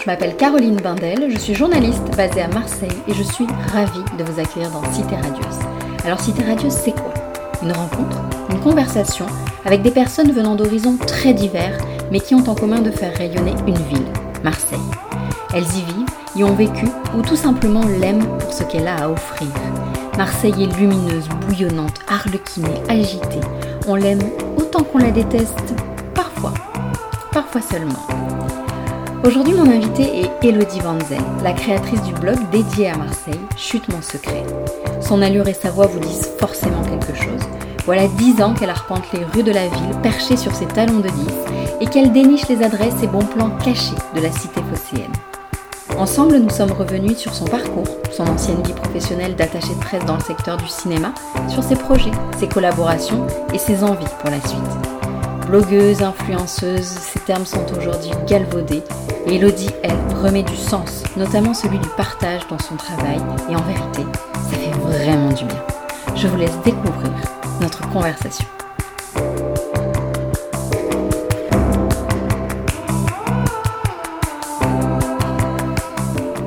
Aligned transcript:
je 0.00 0.06
m'appelle 0.06 0.34
Caroline 0.36 0.76
Bindel, 0.76 1.30
je 1.30 1.38
suis 1.38 1.54
journaliste 1.54 2.16
basée 2.16 2.40
à 2.40 2.48
Marseille 2.48 2.88
et 3.06 3.12
je 3.12 3.22
suis 3.22 3.46
ravie 3.72 4.04
de 4.18 4.24
vous 4.24 4.40
accueillir 4.40 4.70
dans 4.70 4.82
Cité 4.92 5.14
Radieuse. 5.14 5.58
Alors 6.04 6.20
Cité 6.20 6.42
Radieuse, 6.42 6.72
c'est 6.72 6.92
quoi? 6.92 7.12
Une 7.62 7.72
rencontre, 7.72 8.18
une 8.50 8.60
conversation 8.60 9.26
avec 9.66 9.82
des 9.82 9.90
personnes 9.90 10.32
venant 10.32 10.54
d'horizons 10.54 10.96
très 10.96 11.34
divers 11.34 11.76
mais 12.10 12.20
qui 12.20 12.34
ont 12.34 12.48
en 12.48 12.54
commun 12.54 12.80
de 12.80 12.90
faire 12.90 13.14
rayonner 13.14 13.52
une 13.66 13.74
ville, 13.74 14.06
Marseille. 14.42 14.78
Elles 15.52 15.64
y 15.64 15.82
vivent, 15.82 16.08
y 16.36 16.44
ont 16.44 16.54
vécu 16.54 16.86
ou 17.16 17.20
tout 17.20 17.36
simplement 17.36 17.82
l'aiment 18.00 18.26
pour 18.38 18.52
ce 18.54 18.62
qu'elle 18.62 18.88
a 18.88 19.04
à 19.04 19.08
offrir. 19.10 19.48
Marseille 20.16 20.62
est 20.62 20.78
lumineuse, 20.78 21.28
bouillonnante, 21.46 21.98
arlequinée, 22.08 22.80
agitée. 22.88 23.40
On 23.86 23.96
l'aime 23.96 24.22
autant 24.56 24.82
qu'on 24.82 24.98
la 24.98 25.10
déteste, 25.10 25.74
parfois, 26.14 26.54
parfois 27.32 27.60
seulement. 27.60 28.39
Aujourd'hui, 29.22 29.52
mon 29.52 29.70
invitée 29.70 30.22
est 30.22 30.46
Elodie 30.46 30.80
Vanzel, 30.80 31.20
la 31.44 31.52
créatrice 31.52 32.02
du 32.04 32.14
blog 32.14 32.38
dédié 32.50 32.88
à 32.88 32.96
Marseille, 32.96 33.38
Chute 33.54 33.86
mon 33.90 34.00
secret. 34.00 34.42
Son 35.02 35.20
allure 35.20 35.46
et 35.46 35.52
sa 35.52 35.70
voix 35.70 35.86
vous 35.86 36.00
disent 36.00 36.30
forcément 36.38 36.82
quelque 36.82 37.14
chose. 37.14 37.42
Voilà 37.84 38.08
dix 38.08 38.40
ans 38.40 38.54
qu'elle 38.54 38.70
arpente 38.70 39.12
les 39.12 39.22
rues 39.24 39.42
de 39.42 39.52
la 39.52 39.68
ville, 39.68 39.94
perchée 40.02 40.38
sur 40.38 40.54
ses 40.54 40.64
talons 40.64 41.00
de 41.00 41.08
10, 41.08 41.12
et 41.82 41.86
qu'elle 41.86 42.12
déniche 42.12 42.48
les 42.48 42.62
adresses 42.62 43.02
et 43.02 43.06
bons 43.08 43.26
plans 43.26 43.50
cachés 43.62 43.94
de 44.16 44.22
la 44.22 44.32
cité 44.32 44.62
phocéenne. 44.70 45.12
Ensemble, 45.98 46.38
nous 46.38 46.50
sommes 46.50 46.72
revenus 46.72 47.18
sur 47.18 47.34
son 47.34 47.44
parcours, 47.44 47.88
son 48.10 48.26
ancienne 48.26 48.62
vie 48.62 48.72
professionnelle 48.72 49.36
d'attaché 49.36 49.74
de 49.74 49.80
presse 49.80 50.06
dans 50.06 50.16
le 50.16 50.22
secteur 50.22 50.56
du 50.56 50.68
cinéma, 50.68 51.12
sur 51.48 51.62
ses 51.62 51.76
projets, 51.76 52.10
ses 52.38 52.48
collaborations 52.48 53.26
et 53.52 53.58
ses 53.58 53.84
envies 53.84 54.06
pour 54.20 54.30
la 54.30 54.40
suite. 54.40 54.90
Blogueuse, 55.46 56.00
influenceuse, 56.00 56.86
ces 56.86 57.18
termes 57.20 57.44
sont 57.44 57.66
aujourd'hui 57.76 58.12
galvaudés 58.26 58.82
et 59.26 59.36
Elodie, 59.36 59.70
elle, 59.82 59.96
remet 60.22 60.42
du 60.42 60.56
sens, 60.56 61.02
notamment 61.16 61.54
celui 61.54 61.78
du 61.78 61.88
partage 61.96 62.46
dans 62.48 62.58
son 62.58 62.76
travail 62.76 63.20
et 63.50 63.56
en 63.56 63.62
vérité, 63.62 64.02
ça 64.34 64.56
fait 64.56 64.78
vraiment 64.78 65.32
du 65.32 65.44
bien. 65.44 65.64
Je 66.14 66.26
vous 66.26 66.36
laisse 66.36 66.56
découvrir 66.64 67.12
notre 67.60 67.88
conversation. 67.90 68.46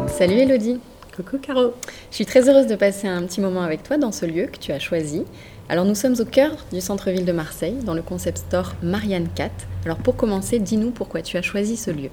Salut 0.07 0.35
Elodie. 0.35 0.79
Coucou 1.15 1.37
Caro. 1.37 1.73
Je 2.09 2.15
suis 2.15 2.25
très 2.25 2.49
heureuse 2.49 2.65
de 2.65 2.75
passer 2.75 3.07
un 3.07 3.21
petit 3.23 3.39
moment 3.39 3.61
avec 3.61 3.83
toi 3.83 3.97
dans 3.97 4.11
ce 4.11 4.25
lieu 4.25 4.47
que 4.47 4.57
tu 4.57 4.71
as 4.71 4.79
choisi. 4.79 5.25
Alors 5.69 5.85
nous 5.85 5.95
sommes 5.95 6.15
au 6.19 6.25
cœur 6.25 6.51
du 6.71 6.81
centre-ville 6.81 7.25
de 7.25 7.31
Marseille, 7.31 7.77
dans 7.83 7.93
le 7.93 8.01
concept 8.01 8.39
store 8.39 8.73
Marianne 8.81 9.27
4. 9.35 9.51
Alors 9.85 9.97
pour 9.97 10.15
commencer, 10.15 10.59
dis-nous 10.59 10.91
pourquoi 10.91 11.21
tu 11.21 11.37
as 11.37 11.41
choisi 11.41 11.77
ce 11.77 11.91
lieu. 11.91 12.09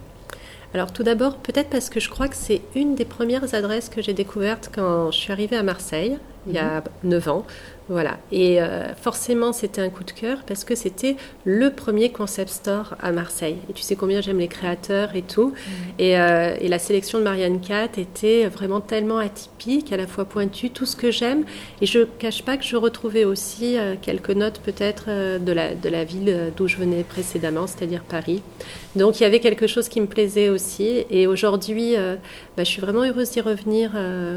Alors 0.72 0.92
tout 0.92 1.02
d'abord, 1.02 1.36
peut-être 1.38 1.68
parce 1.68 1.90
que 1.90 1.98
je 1.98 2.08
crois 2.08 2.28
que 2.28 2.36
c'est 2.36 2.62
une 2.76 2.94
des 2.94 3.04
premières 3.04 3.54
adresses 3.54 3.88
que 3.88 4.02
j'ai 4.02 4.14
découvertes 4.14 4.70
quand 4.72 5.10
je 5.10 5.18
suis 5.18 5.32
arrivée 5.32 5.56
à 5.56 5.64
Marseille, 5.64 6.18
il 6.46 6.54
y 6.54 6.58
a 6.58 6.82
9 7.04 7.26
mhm. 7.26 7.32
ans. 7.32 7.44
Voilà. 7.90 8.18
Et 8.30 8.62
euh, 8.62 8.94
forcément, 8.94 9.52
c'était 9.52 9.80
un 9.80 9.88
coup 9.90 10.04
de 10.04 10.12
cœur 10.12 10.44
parce 10.46 10.62
que 10.62 10.76
c'était 10.76 11.16
le 11.44 11.70
premier 11.70 12.12
concept 12.12 12.50
store 12.50 12.94
à 13.02 13.10
Marseille. 13.10 13.56
Et 13.68 13.72
tu 13.72 13.82
sais 13.82 13.96
combien 13.96 14.20
j'aime 14.20 14.38
les 14.38 14.46
créateurs 14.46 15.16
et 15.16 15.22
tout. 15.22 15.54
Euh, 16.00 16.56
et, 16.60 16.68
la 16.68 16.78
sélection 16.78 17.18
de 17.18 17.24
Marianne 17.24 17.60
Cat 17.60 17.88
était 17.98 18.46
vraiment 18.46 18.80
tellement 18.80 19.18
atypique, 19.18 19.92
à 19.92 19.96
la 19.96 20.06
fois 20.06 20.24
pointue, 20.24 20.70
tout 20.70 20.86
ce 20.86 20.94
que 20.94 21.10
j'aime. 21.10 21.42
Et 21.80 21.86
je 21.86 21.98
ne 21.98 22.04
cache 22.04 22.44
pas 22.44 22.56
que 22.56 22.62
je 22.62 22.76
retrouvais 22.76 23.24
aussi 23.24 23.76
euh, 23.76 23.96
quelques 24.00 24.30
notes 24.30 24.60
peut-être 24.60 25.06
de, 25.40 25.52
la, 25.52 25.74
de 25.74 25.88
la 25.88 26.04
ville 26.04 26.52
d'où 26.56 26.68
je 26.68 26.76
venais 26.76 27.02
précédemment, 27.02 27.66
c'est-à-dire 27.66 28.04
Paris. 28.04 28.40
Donc 28.94 29.18
il 29.18 29.24
y 29.24 29.26
avait 29.26 29.40
quelque 29.40 29.66
chose 29.66 29.88
qui 29.88 30.00
me 30.00 30.06
plaisait 30.06 30.48
aussi. 30.48 31.04
Et 31.10 31.26
aujourd'hui, 31.26 31.96
bah, 31.96 32.62
je 32.62 32.70
suis 32.70 32.80
vraiment 32.80 33.02
heureuse 33.02 33.32
d'y 33.32 33.40
revenir 33.40 33.90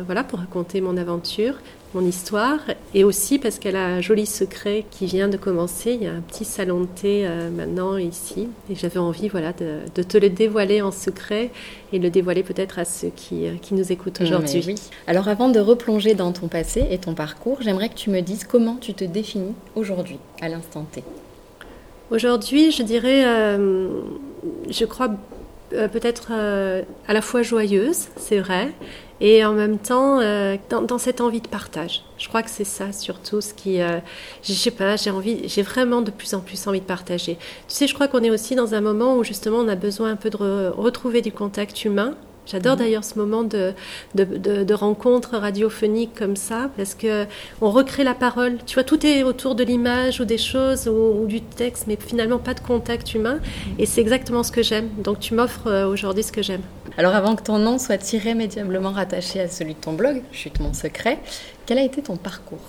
voilà, 0.05 0.23
pour 0.23 0.39
raconter 0.39 0.81
mon 0.81 0.97
aventure 0.97 1.55
mon 1.93 2.05
histoire 2.05 2.59
et 2.93 3.03
aussi 3.03 3.39
parce 3.39 3.59
qu'elle 3.59 3.75
a 3.75 3.85
un 3.85 4.01
joli 4.01 4.25
secret 4.25 4.85
qui 4.89 5.05
vient 5.05 5.27
de 5.27 5.37
commencer. 5.37 5.93
Il 5.93 6.03
y 6.03 6.07
a 6.07 6.11
un 6.11 6.21
petit 6.21 6.45
salon 6.45 6.81
de 6.81 6.87
thé 6.87 7.25
euh, 7.25 7.49
maintenant 7.49 7.97
ici 7.97 8.49
et 8.69 8.75
j'avais 8.75 8.99
envie 8.99 9.27
voilà, 9.27 9.53
de, 9.53 10.03
te 10.03 10.17
le 10.17 10.29
dévoiler 10.29 10.81
en 10.81 10.91
secret 10.91 11.51
et 11.91 11.99
le 11.99 12.09
dévoiler 12.09 12.43
peut-être 12.43 12.79
à 12.79 12.85
ceux 12.85 13.11
qui, 13.15 13.47
euh, 13.47 13.53
qui 13.61 13.73
nous 13.73 13.91
écoutent 13.91 14.21
aujourd'hui. 14.21 14.63
Oui. 14.65 14.75
Alors 15.07 15.27
avant 15.27 15.49
de 15.49 15.59
replonger 15.59 16.15
dans 16.15 16.31
ton 16.31 16.47
passé 16.47 16.85
et 16.89 16.97
ton 16.97 17.13
parcours, 17.13 17.59
j'aimerais 17.61 17.89
que 17.89 17.95
tu 17.95 18.09
me 18.09 18.21
dises 18.21 18.43
comment 18.43 18.75
tu 18.75 18.93
te 18.93 19.03
définis 19.03 19.53
aujourd'hui, 19.75 20.17
à 20.41 20.49
l'instant 20.49 20.85
T. 20.91 21.03
Aujourd'hui, 22.11 22.71
je 22.71 22.83
dirais, 22.83 23.23
euh, 23.25 23.87
je 24.69 24.85
crois 24.85 25.09
peut-être 25.71 26.31
à 26.31 27.13
la 27.13 27.21
fois 27.21 27.41
joyeuse, 27.41 28.09
c'est 28.17 28.37
vrai, 28.37 28.71
et 29.23 29.43
en 29.45 29.53
même 29.53 29.79
temps 29.79 30.19
euh, 30.19 30.57
dans, 30.69 30.97
cette 30.99 31.21
envie 31.21 31.41
de 31.41 31.47
partage. 31.47 32.03
Je 32.19 32.27
crois 32.27 32.43
que 32.43 32.49
c'est 32.49 32.65
ça 32.65 32.91
surtout 32.91 33.41
ce 33.41 33.53
qui, 33.53 33.81
euh, 33.81 33.99
je 34.43 34.53
sais 34.53 34.69
pas, 34.69 34.97
j'ai 34.97 35.09
envie, 35.09 35.47
j'ai 35.47 35.63
vraiment 35.63 36.01
de 36.01 36.11
plus 36.11 36.33
en 36.35 36.41
plus 36.41 36.67
envie 36.67 36.81
de 36.81 36.85
partager. 36.85 37.35
Tu 37.35 37.39
sais, 37.67 37.87
je 37.87 37.93
crois 37.93 38.07
qu'on 38.07 38.21
est 38.21 38.29
aussi 38.29 38.53
dans 38.53 38.75
un 38.75 38.81
moment 38.81 39.17
où 39.17 39.23
justement 39.23 39.57
on 39.57 39.67
a 39.69 39.75
besoin 39.75 40.11
un 40.11 40.15
peu 40.17 40.29
de 40.29 40.69
retrouver 40.77 41.21
du 41.21 41.31
contact 41.31 41.85
humain 41.85 42.15
J'adore 42.45 42.73
mhm. 42.73 42.79
d'ailleurs 42.79 43.03
ce 43.03 43.17
moment 43.17 43.43
de, 43.43 43.73
de, 44.15 44.25
de, 44.63 44.73
rencontre 44.73 45.37
radiophonique 45.37 46.11
comme 46.13 46.35
ça, 46.35 46.69
parce 46.75 46.93
que 46.93 47.25
on 47.61 47.71
recrée 47.71 48.03
la 48.03 48.13
parole. 48.13 48.57
Tu 48.65 48.73
vois, 48.73 48.83
tout 48.83 49.05
est 49.05 49.23
autour 49.23 49.55
de 49.55 49.63
l'image 49.63 50.19
ou 50.19 50.25
des 50.25 50.37
choses 50.37 50.87
ou, 50.87 51.25
du 51.25 51.41
texte, 51.41 51.85
mais 51.87 51.97
finalement 51.97 52.39
pas 52.39 52.53
de 52.53 52.59
contact 52.59 53.13
humain. 53.13 53.35
Mhm. 53.35 53.75
Et 53.79 53.85
c'est 53.85 54.01
exactement 54.01 54.43
ce 54.43 54.51
que 54.51 54.61
j'aime. 54.61 54.89
Donc 54.97 55.19
tu 55.19 55.33
m'offres 55.33 55.67
euh, 55.67 55.87
aujourd'hui 55.87 56.23
ce 56.23 56.31
que 56.31 56.41
j'aime. 56.41 56.63
Alors 56.97 57.15
avant 57.15 57.35
que 57.35 57.43
ton 57.43 57.57
nom 57.57 57.77
soit 57.77 58.13
irrémédiablement 58.13 58.91
rattaché 58.91 59.39
à 59.39 59.47
celui 59.47 59.73
de 59.73 59.79
ton 59.79 59.93
blog, 59.93 60.21
Chute 60.31 60.59
mon 60.59 60.73
secret, 60.73 61.19
quel 61.65 61.77
a 61.77 61.83
été 61.83 62.01
ton 62.01 62.17
parcours? 62.17 62.59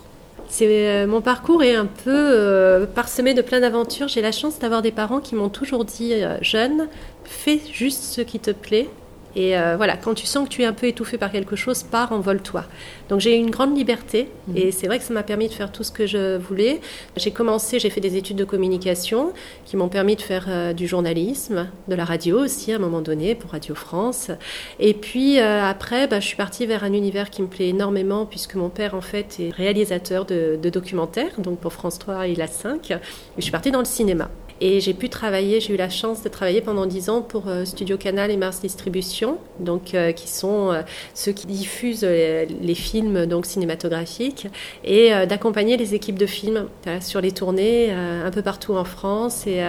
C'est 0.49 0.67
euh, 0.69 1.07
mon 1.07 1.21
parcours 1.21 1.63
est 1.63 1.75
un 1.75 1.87
peu 1.87 2.11
euh, 2.11 2.87
parsemé 2.87 3.35
de 3.35 3.43
plein 3.43 3.61
d'aventures. 3.61 4.09
J'ai 4.09 4.23
la 4.23 4.33
chance 4.33 4.59
d'avoir 4.59 4.83
des 4.83 4.93
parents 4.93 5.21
qui 5.21 5.35
m'ont 5.35 5.49
toujours 5.49 5.85
dit 5.85 6.15
jeune, 6.41 6.89
fais 7.25 7.61
juste 7.73 8.03
ce 8.05 8.21
qui 8.21 8.41
te 8.41 8.51
plaît 8.51 8.89
et 9.37 9.57
euh, 9.57 9.77
voilà, 9.77 9.97
quand 9.97 10.15
tu 10.15 10.27
sens 10.27 10.49
que 10.49 10.53
tu 10.53 10.63
es 10.63 10.65
un 10.65 10.73
peu 10.73 10.87
étouffé 10.87 11.19
par 11.19 11.33
quelque 11.33 11.57
chose, 11.57 11.83
pars, 11.83 12.13
envole-toi. 12.13 12.65
Donc 13.09 13.21
j'ai 13.21 13.37
eu 13.37 13.39
une 13.39 13.51
grande 13.51 13.77
liberté 13.77 14.29
mhm. 14.49 14.57
et 14.57 14.71
c'est 14.71 14.87
vrai 14.87 14.99
que 14.99 15.05
ça 15.05 15.13
m'a 15.13 15.23
permis 15.23 15.49
de 15.49 15.53
faire 15.53 15.73
tout 15.73 15.83
ce 15.83 15.91
que 15.91 16.07
je 16.07 16.37
voulais. 16.37 16.81
J'ai 17.17 17.31
commencé, 17.31 17.79
j'ai 17.79 17.91
fait 17.91 18.01
des 18.01 18.17
études 18.17 18.37
de 18.37 18.45
communication 18.45 19.33
qui 19.65 19.77
m'ont 19.77 19.89
permis 19.89 20.17
de 20.17 20.23
faire 20.23 20.47
euh, 20.49 20.73
du 20.73 20.87
journalisme, 20.87 21.69
de 21.89 21.95
la 21.95 22.05
radio 22.05 22.41
aussi 22.45 22.73
à 22.73 22.77
un 22.77 22.79
moment 22.79 23.01
donné 23.01 23.35
pour 23.35 23.51
Radio 23.51 23.75
France. 23.75 24.31
Et 24.79 24.95
puis 24.95 25.41
euh, 25.41 25.63
après, 25.63 26.07
bah, 26.07 26.21
je 26.21 26.27
suis 26.27 26.37
partie 26.37 26.67
vers 26.67 26.85
un 26.85 26.93
univers 26.93 27.31
qui 27.31 27.43
me 27.43 27.49
plaît 27.49 27.69
énormément 27.69 28.27
puisque 28.27 28.55
mon 28.55 28.69
père 28.69 28.95
en 28.95 29.01
fait 29.01 29.37
est 29.41 29.51
réalisateur 29.51 30.25
de, 30.25 30.59
de 30.61 30.71
documentaires, 30.71 31.33
donc 31.39 31.59
pour 31.59 31.73
France 31.73 31.99
3 31.99 32.29
et 32.29 32.35
la 32.35 32.47
5. 32.47 32.91
Et 32.93 32.97
je 33.39 33.43
suis 33.43 33.53
partie 33.53 33.71
dans 33.71 33.81
le 33.81 33.85
cinéma. 33.85 34.31
Et 34.67 34.81
j'ai 34.81 34.95
pu 34.95 35.11
travailler, 35.11 35.61
j'ai 35.61 35.75
eu 35.75 35.77
la 35.77 35.91
chance 35.91 36.23
de 36.23 36.29
travailler 36.31 36.63
pendant 36.63 36.87
dix 36.87 37.11
ans 37.11 37.21
pour 37.21 37.49
euh, 37.49 37.67
Studio 37.67 37.99
Canal 37.99 38.31
et 38.31 38.39
Mars 38.39 38.63
Distribution, 38.63 39.37
donc 39.61 39.93
euh, 39.93 40.13
qui 40.13 40.27
sont 40.27 40.73
euh, 40.73 40.81
ceux 41.13 41.33
qui 41.33 41.47
diffusent 41.47 42.03
les 42.03 42.75
films 42.75 43.27
donc 43.27 43.45
cinématographiques 43.45 44.47
et 44.83 45.11
d'accompagner 45.27 45.77
les 45.77 45.95
équipes 45.95 46.19
de 46.19 46.25
films 46.25 46.67
sur 47.01 47.21
les 47.21 47.33
tournées 47.33 47.93
un 47.93 48.31
peu 48.31 48.41
partout 48.41 48.75
en 48.75 48.85
France 48.85 49.47
et, 49.47 49.63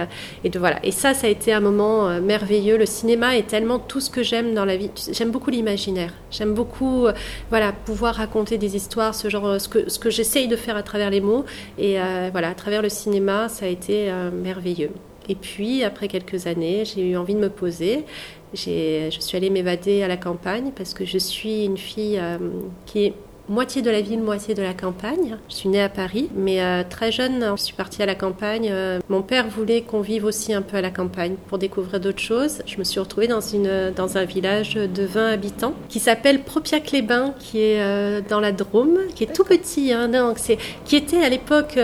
et, 0.44 0.48
de 0.48 0.58
voilà. 0.58 0.78
Et 0.84 0.92
ça, 0.92 1.12
ça 1.12 1.26
a 1.26 1.30
été 1.30 1.52
un 1.52 1.60
moment 1.60 2.20
merveilleux. 2.20 2.76
Le 2.78 2.86
cinéma 2.86 3.36
est 3.36 3.46
tellement 3.46 3.78
tout 3.78 4.00
ce 4.00 4.10
que 4.10 4.22
j'aime 4.22 4.54
dans 4.54 4.64
la 4.64 4.76
vie. 4.76 4.90
J'aime 5.12 5.30
beaucoup 5.30 5.50
l'imaginaire. 5.50 6.12
J'aime 6.30 6.54
beaucoup 6.54 7.06
voilà 7.50 7.72
pouvoir 7.72 8.14
raconter 8.14 8.56
des 8.58 8.76
histoires, 8.76 9.14
ce 9.14 9.28
genre 9.28 9.60
ce 9.60 9.68
que 9.68 9.90
ce 9.90 9.98
que 9.98 10.10
j'essaye 10.10 10.48
de 10.48 10.56
faire 10.56 10.76
à 10.76 10.82
travers 10.82 11.10
les 11.10 11.20
mots 11.20 11.44
et 11.78 11.96
voilà 12.32 12.48
à 12.48 12.54
travers 12.54 12.82
le 12.82 12.88
cinéma, 12.88 13.48
ça 13.48 13.66
a 13.66 13.68
été 13.68 14.10
merveilleux. 14.32 14.85
Et 15.28 15.34
puis, 15.34 15.82
après 15.82 16.08
quelques 16.08 16.46
années, 16.46 16.84
j'ai 16.84 17.10
eu 17.10 17.16
envie 17.16 17.34
de 17.34 17.40
me 17.40 17.50
poser. 17.50 18.04
Je 18.54 19.10
suis 19.18 19.36
allée 19.36 19.50
m'évader 19.50 20.02
à 20.02 20.08
la 20.08 20.16
campagne 20.16 20.70
parce 20.74 20.94
que 20.94 21.04
je 21.04 21.18
suis 21.18 21.64
une 21.64 21.76
fille 21.76 22.18
euh, 22.18 22.38
qui 22.86 23.12
moitié 23.48 23.82
de 23.82 23.90
la 23.90 24.00
ville, 24.00 24.20
moitié 24.20 24.54
de 24.54 24.62
la 24.62 24.74
campagne. 24.74 25.36
Je 25.48 25.54
suis 25.54 25.68
née 25.68 25.82
à 25.82 25.88
Paris, 25.88 26.28
mais 26.34 26.62
euh, 26.62 26.82
très 26.88 27.12
jeune, 27.12 27.52
je 27.56 27.62
suis 27.62 27.74
partie 27.74 28.02
à 28.02 28.06
la 28.06 28.14
campagne. 28.14 28.68
Euh, 28.70 28.98
mon 29.08 29.22
père 29.22 29.46
voulait 29.48 29.82
qu'on 29.82 30.00
vive 30.00 30.24
aussi 30.24 30.52
un 30.52 30.62
peu 30.62 30.76
à 30.76 30.80
la 30.80 30.90
campagne 30.90 31.36
pour 31.48 31.58
découvrir 31.58 32.00
d'autres 32.00 32.20
choses. 32.20 32.62
Je 32.66 32.78
me 32.78 32.84
suis 32.84 33.00
retrouvée 33.00 33.28
dans, 33.28 33.40
une, 33.40 33.92
dans 33.94 34.18
un 34.18 34.24
village 34.24 34.74
de 34.74 35.04
20 35.04 35.30
habitants 35.30 35.74
qui 35.88 36.00
s'appelle 36.00 36.42
Propiac-les-Bains, 36.42 37.34
qui 37.38 37.60
est 37.60 37.80
euh, 37.80 38.20
dans 38.28 38.40
la 38.40 38.52
Drôme, 38.52 38.98
qui 39.14 39.24
est 39.24 39.32
tout 39.32 39.44
petit. 39.44 39.92
Hein, 39.92 40.08
donc 40.08 40.38
c'est, 40.38 40.58
qui 40.84 40.96
était 40.96 41.22
à 41.22 41.28
l'époque, 41.28 41.78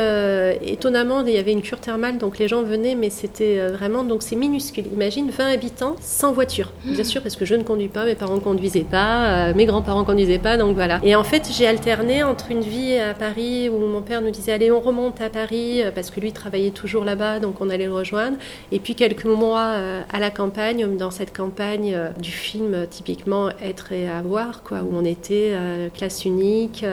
étonnamment, 0.63 1.25
il 1.25 1.35
y 1.35 1.39
avait 1.39 1.53
une 1.53 1.63
cure 1.63 1.81
thermale, 1.81 2.19
donc 2.19 2.39
les 2.39 2.49
gens 2.49 2.63
venaient, 2.63 2.95
mais 2.95 3.11
c'était 3.11 3.67
vraiment, 3.69 4.05
donc 4.05 4.23
c'est 4.23 4.37
minuscule. 4.37 4.85
Imagine 4.93 5.31
20 5.31 5.53
habitants 5.53 5.97
sans 6.01 6.33
voiture. 6.33 6.73
Bien 6.85 7.05
sûr, 7.05 7.23
parce 7.23 7.37
que 7.37 7.45
je 7.45 7.55
ne 7.55 7.63
conduis 7.63 7.89
pas, 7.89 8.05
mes 8.05 8.15
parents 8.15 8.37
ne 8.37 8.41
conduisaient 8.41 8.87
pas, 8.89 9.53
mes 9.55 9.67
grands-parents 9.67 10.01
ne 10.01 10.07
conduisaient 10.07 10.39
pas, 10.39 10.57
donc 10.57 10.75
voilà. 10.75 11.01
Et 11.03 11.15
en 11.15 11.25
fait, 11.25 11.52
j'ai 11.53 11.67
alterné 11.67 12.23
entre 12.23 12.51
une 12.51 12.63
vie 12.63 12.97
à 12.99 13.15
Paris 13.15 13.69
où 13.69 13.79
mon 13.79 14.03
père 14.03 14.23
nous 14.23 14.31
disait 14.31 14.53
allez 14.53 14.71
on 14.71 14.81
remonte 14.81 15.21
à 15.21 15.29
Paris 15.29 15.83
parce 15.95 16.11
que 16.11 16.19
lui 16.19 16.33
travaillait 16.33 16.71
toujours 16.71 17.05
là-bas 17.05 17.41
donc 17.41 17.61
on 17.61 17.69
allait 17.69 17.87
le 17.87 17.93
rejoindre 17.93 18.37
et 18.73 18.79
puis 18.79 18.95
quelques 18.95 19.27
mois 19.27 19.77
à 20.11 20.19
la 20.19 20.31
campagne 20.31 20.97
dans 20.97 21.11
cette 21.11 21.37
campagne 21.37 21.97
du 22.19 22.31
film 22.31 22.87
typiquement 22.89 23.51
être 23.63 23.93
et 23.93 24.09
avoir 24.09 24.63
quoi 24.63 24.79
où 24.79 24.97
on 24.97 25.05
était 25.05 25.53
classe 25.95 26.25
unique 26.25 26.85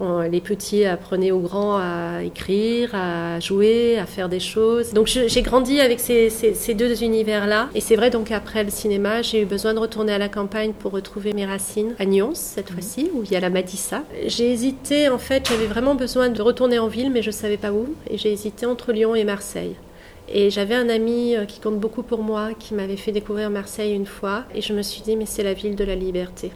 les 0.00 0.40
petits 0.40 0.84
apprenaient 0.84 1.30
aux 1.30 1.40
grands 1.40 1.78
à 1.78 2.22
écrire 2.24 2.94
à 2.94 3.38
jouer 3.38 3.98
à 3.98 4.06
faire 4.06 4.28
des 4.28 4.40
choses 4.40 4.92
donc 4.92 5.06
j'ai 5.06 5.42
grandi 5.42 5.80
avec 5.80 6.00
ces, 6.00 6.30
ces 6.30 6.74
deux 6.74 7.04
univers 7.04 7.46
là 7.46 7.68
et 7.74 7.80
c'est 7.80 7.96
vrai 7.96 8.10
donc 8.10 8.32
après 8.32 8.64
le 8.64 8.70
cinéma 8.70 9.22
j'ai 9.22 9.42
eu 9.42 9.46
besoin 9.46 9.72
de 9.74 9.78
retourner 9.78 10.12
à 10.12 10.18
la 10.18 10.28
campagne 10.28 10.72
pour 10.72 10.92
retrouver 10.92 11.32
mes 11.32 11.46
racines 11.46 11.94
à 11.98 12.04
Nyons 12.04 12.34
cette 12.34 12.70
mhm. 12.70 12.76
fois-ci, 12.76 13.10
où 13.14 13.22
il 13.24 13.30
y 13.30 13.36
a 13.36 13.40
la 13.40 13.50
Madissa. 13.50 13.99
J'ai 14.26 14.52
hésité, 14.52 15.08
en 15.08 15.18
fait, 15.18 15.48
j'avais 15.48 15.66
vraiment 15.66 15.94
besoin 15.94 16.28
de 16.28 16.42
retourner 16.42 16.78
en 16.78 16.88
ville, 16.88 17.10
mais 17.10 17.22
je 17.22 17.28
ne 17.30 17.34
savais 17.34 17.56
pas 17.56 17.72
où. 17.72 17.94
Et 18.08 18.18
j'ai 18.18 18.32
hésité 18.32 18.66
entre 18.66 18.92
Lyon 18.92 19.14
et 19.14 19.24
Marseille. 19.24 19.76
Et 20.28 20.50
j'avais 20.50 20.74
un 20.74 20.88
ami 20.88 21.36
euh, 21.36 21.44
qui 21.44 21.60
compte 21.60 21.80
beaucoup 21.80 22.02
pour 22.02 22.22
moi, 22.22 22.50
qui 22.58 22.74
m'avait 22.74 22.96
fait 22.96 23.12
découvrir 23.12 23.50
Marseille 23.50 23.94
une 23.94 24.06
fois. 24.06 24.44
Et 24.54 24.60
je 24.60 24.72
me 24.72 24.82
suis 24.82 25.02
dit, 25.02 25.16
mais 25.16 25.26
c'est 25.26 25.42
la 25.42 25.54
ville 25.54 25.74
de 25.74 25.84
la 25.84 25.96
liberté. 25.96 26.52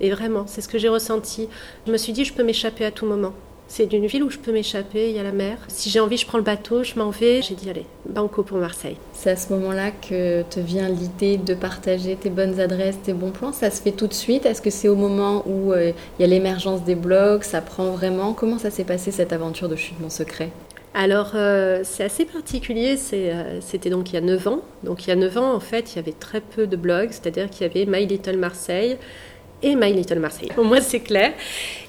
Et 0.00 0.10
vraiment, 0.10 0.44
c'est 0.46 0.60
ce 0.60 0.68
que 0.68 0.78
j'ai 0.78 0.88
ressenti. 0.88 1.48
Je 1.86 1.92
me 1.92 1.96
suis 1.96 2.12
dit, 2.12 2.24
je 2.24 2.34
peux 2.34 2.42
m'échapper 2.42 2.84
à 2.84 2.90
tout 2.90 3.06
moment. 3.06 3.32
C'est 3.68 3.86
d'une 3.86 4.06
ville 4.06 4.22
où 4.22 4.30
je 4.30 4.38
peux 4.38 4.52
m'échapper, 4.52 5.10
il 5.10 5.16
y 5.16 5.18
a 5.18 5.22
la 5.22 5.32
mer. 5.32 5.58
Si 5.68 5.90
j'ai 5.90 5.98
envie, 5.98 6.16
je 6.16 6.26
prends 6.26 6.38
le 6.38 6.44
bateau, 6.44 6.84
je 6.84 6.94
m'en 6.98 7.10
vais. 7.10 7.42
J'ai 7.42 7.54
dit, 7.54 7.68
allez, 7.68 7.84
banco 8.08 8.42
pour 8.42 8.58
Marseille. 8.58 8.96
C'est 9.12 9.30
à 9.30 9.36
ce 9.36 9.52
moment-là 9.52 9.90
que 9.90 10.42
te 10.42 10.60
vient 10.60 10.88
l'idée 10.88 11.36
de 11.36 11.54
partager 11.54 12.16
tes 12.16 12.30
bonnes 12.30 12.60
adresses, 12.60 12.98
tes 13.02 13.12
bons 13.12 13.32
plans. 13.32 13.52
Ça 13.52 13.70
se 13.70 13.82
fait 13.82 13.92
tout 13.92 14.06
de 14.06 14.14
suite? 14.14 14.46
Est-ce 14.46 14.62
que 14.62 14.70
c'est 14.70 14.88
au 14.88 14.94
moment 14.94 15.42
où 15.46 15.72
euh, 15.72 15.92
il 16.18 16.22
y 16.22 16.24
a 16.24 16.28
l'émergence 16.28 16.84
des 16.84 16.94
blogs? 16.94 17.42
Ça 17.42 17.60
prend 17.60 17.90
vraiment? 17.90 18.34
Comment 18.34 18.58
ça 18.58 18.70
s'est 18.70 18.84
passé 18.84 19.10
cette 19.10 19.32
aventure 19.32 19.68
de 19.68 19.76
Chute 19.76 19.98
Mon 20.00 20.10
Secret? 20.10 20.50
Alors, 20.94 21.32
euh, 21.34 21.80
c'est 21.84 22.04
assez 22.04 22.24
particulier. 22.24 22.96
Euh, 23.12 23.58
c'était 23.60 23.90
donc 23.90 24.10
il 24.10 24.14
y 24.14 24.16
a 24.16 24.22
9 24.22 24.46
ans. 24.46 24.60
Donc, 24.84 25.04
il 25.04 25.10
y 25.10 25.12
a 25.12 25.16
9 25.16 25.36
ans, 25.36 25.52
en 25.52 25.60
fait, 25.60 25.92
il 25.92 25.96
y 25.96 25.98
avait 25.98 26.14
très 26.18 26.40
peu 26.40 26.66
de 26.66 26.76
blogs, 26.76 27.10
c'est-à-dire 27.10 27.50
qu'il 27.50 27.66
y 27.66 27.70
avait 27.70 27.84
My 27.84 28.06
Little 28.06 28.38
Marseille 28.38 28.96
et 29.62 29.74
My 29.74 29.92
Little 29.92 30.20
Marseille. 30.20 30.50
Au 30.56 30.64
moins, 30.64 30.80
c'est 30.80 31.00
clair. 31.00 31.32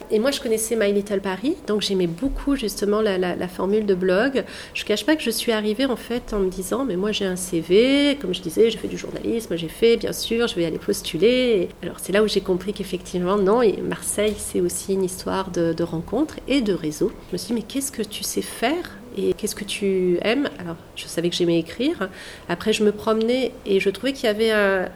Et 0.10 0.20
moi, 0.20 0.32
je 0.32 0.40
connaissais 0.40 0.78
My 0.78 0.94
Little 0.94 1.20
Paris, 1.20 1.58
donc 1.68 1.82
j'aimais 1.82 2.08
beaucoup 2.08 2.56
justement 2.56 3.02
la, 3.02 3.48
formule 3.50 3.86
de 3.86 3.94
blog. 3.94 4.46
Je 4.74 4.84
ne 4.84 4.88
cache 4.88 5.06
pas 5.06 5.18
que 5.18 5.22
je 5.22 5.30
suis 5.30 5.52
arrivée 5.52 5.86
en 5.86 5.98
fait 5.98 6.34
en 6.34 6.40
me 6.40 6.50
disant, 6.50 6.86
mais 6.86 6.96
moi 6.96 7.12
j'ai 7.12 7.26
un 7.26 7.36
CV, 7.36 8.18
comme 8.22 8.34
je 8.34 8.42
disais, 8.42 8.70
j'ai 8.70 8.78
fait 8.78 8.88
du 8.88 8.98
journalisme, 8.98 9.58
j'ai 9.58 9.68
fait, 9.68 9.98
bien 9.98 10.14
sûr, 10.14 10.48
je 10.48 10.56
vais 10.56 10.66
aller 10.66 10.78
postuler. 10.78 11.68
Alors 11.84 12.00
c'est 12.00 12.14
là 12.14 12.24
où 12.24 12.28
j'ai 12.28 12.42
compris 12.42 12.72
qu'effectivement, 12.72 13.38
non, 13.38 13.62
et 13.62 13.82
Marseille, 13.82 14.36
c'est 14.38 14.62
aussi 14.62 14.94
une 14.94 15.04
histoire 15.04 15.52
de, 15.52 15.74
de 15.74 15.84
rencontres 15.84 16.40
et 16.48 16.62
de 16.62 16.74
réseaux. 16.74 17.12
Je 17.30 17.34
me 17.34 17.38
suis 17.38 17.48
dit, 17.48 17.54
mais 17.56 17.66
qu'est-ce 17.68 17.92
que 17.92 18.04
tu 18.04 18.24
sais 18.24 18.42
faire 18.42 18.98
et 19.18 19.34
qu'est-ce 19.34 19.56
que 19.56 19.64
tu 19.64 20.18
aimes? 20.22 20.50
Alors, 20.60 20.76
je 20.96 21.06
savais 21.06 21.30
que 21.30 21.36
j'aimais 21.36 21.60
écrire. 21.60 22.10
Après, 22.50 22.74
je 22.74 22.84
me 22.84 22.92
promenais 22.92 23.52
et 23.66 23.80
je 23.80 23.90
trouvais 23.90 24.14
qu'il 24.14 24.26
y 24.26 24.30
avait 24.30 24.52
un, 24.52 24.88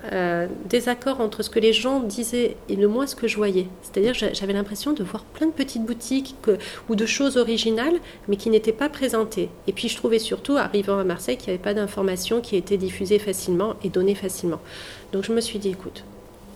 désaccord 0.66 1.22
entre 1.22 1.44
ce 1.44 1.50
que 1.50 1.60
les 1.60 1.74
gens 1.74 2.00
disaient 2.00 2.56
et 2.70 2.76
le 2.76 2.88
moi 2.88 3.08
ce 3.08 3.16
que 3.16 3.28
je 3.28 3.38
voyais. 3.38 3.68
C'est-à-dire, 3.82 4.14
j'avais 4.14 4.54
l'impression 4.54 4.94
de 4.94 5.04
voir 5.04 5.24
plein 5.24 5.48
de 5.48 5.52
petites 5.52 5.86
boutiques 5.86 6.36
ou 6.90 6.96
de 6.96 7.06
choses 7.06 7.38
originales, 7.38 7.96
mais 8.28 8.36
qui 8.36 8.50
n'étaient 8.50 8.72
pas 8.72 8.90
présentées. 8.90 9.50
Et 9.68 9.74
puis, 9.74 9.90
je 9.90 9.96
trouvais 9.96 10.20
surtout, 10.20 10.58
arrivant 10.58 11.00
à 11.00 11.04
Marseille, 11.04 11.38
qu'il 11.38 11.48
n'y 11.48 11.56
avait 11.56 11.64
pas 11.64 11.74
d'informations 11.74 12.42
qui 12.42 12.56
étaient 12.56 12.78
diffusées 12.78 13.20
facilement 13.20 13.76
et 13.84 13.90
données 13.90 14.16
facilement. 14.16 14.60
Donc, 15.14 15.24
je 15.24 15.34
me 15.34 15.42
suis 15.42 15.60
dit, 15.60 15.70
écoute, 15.70 16.04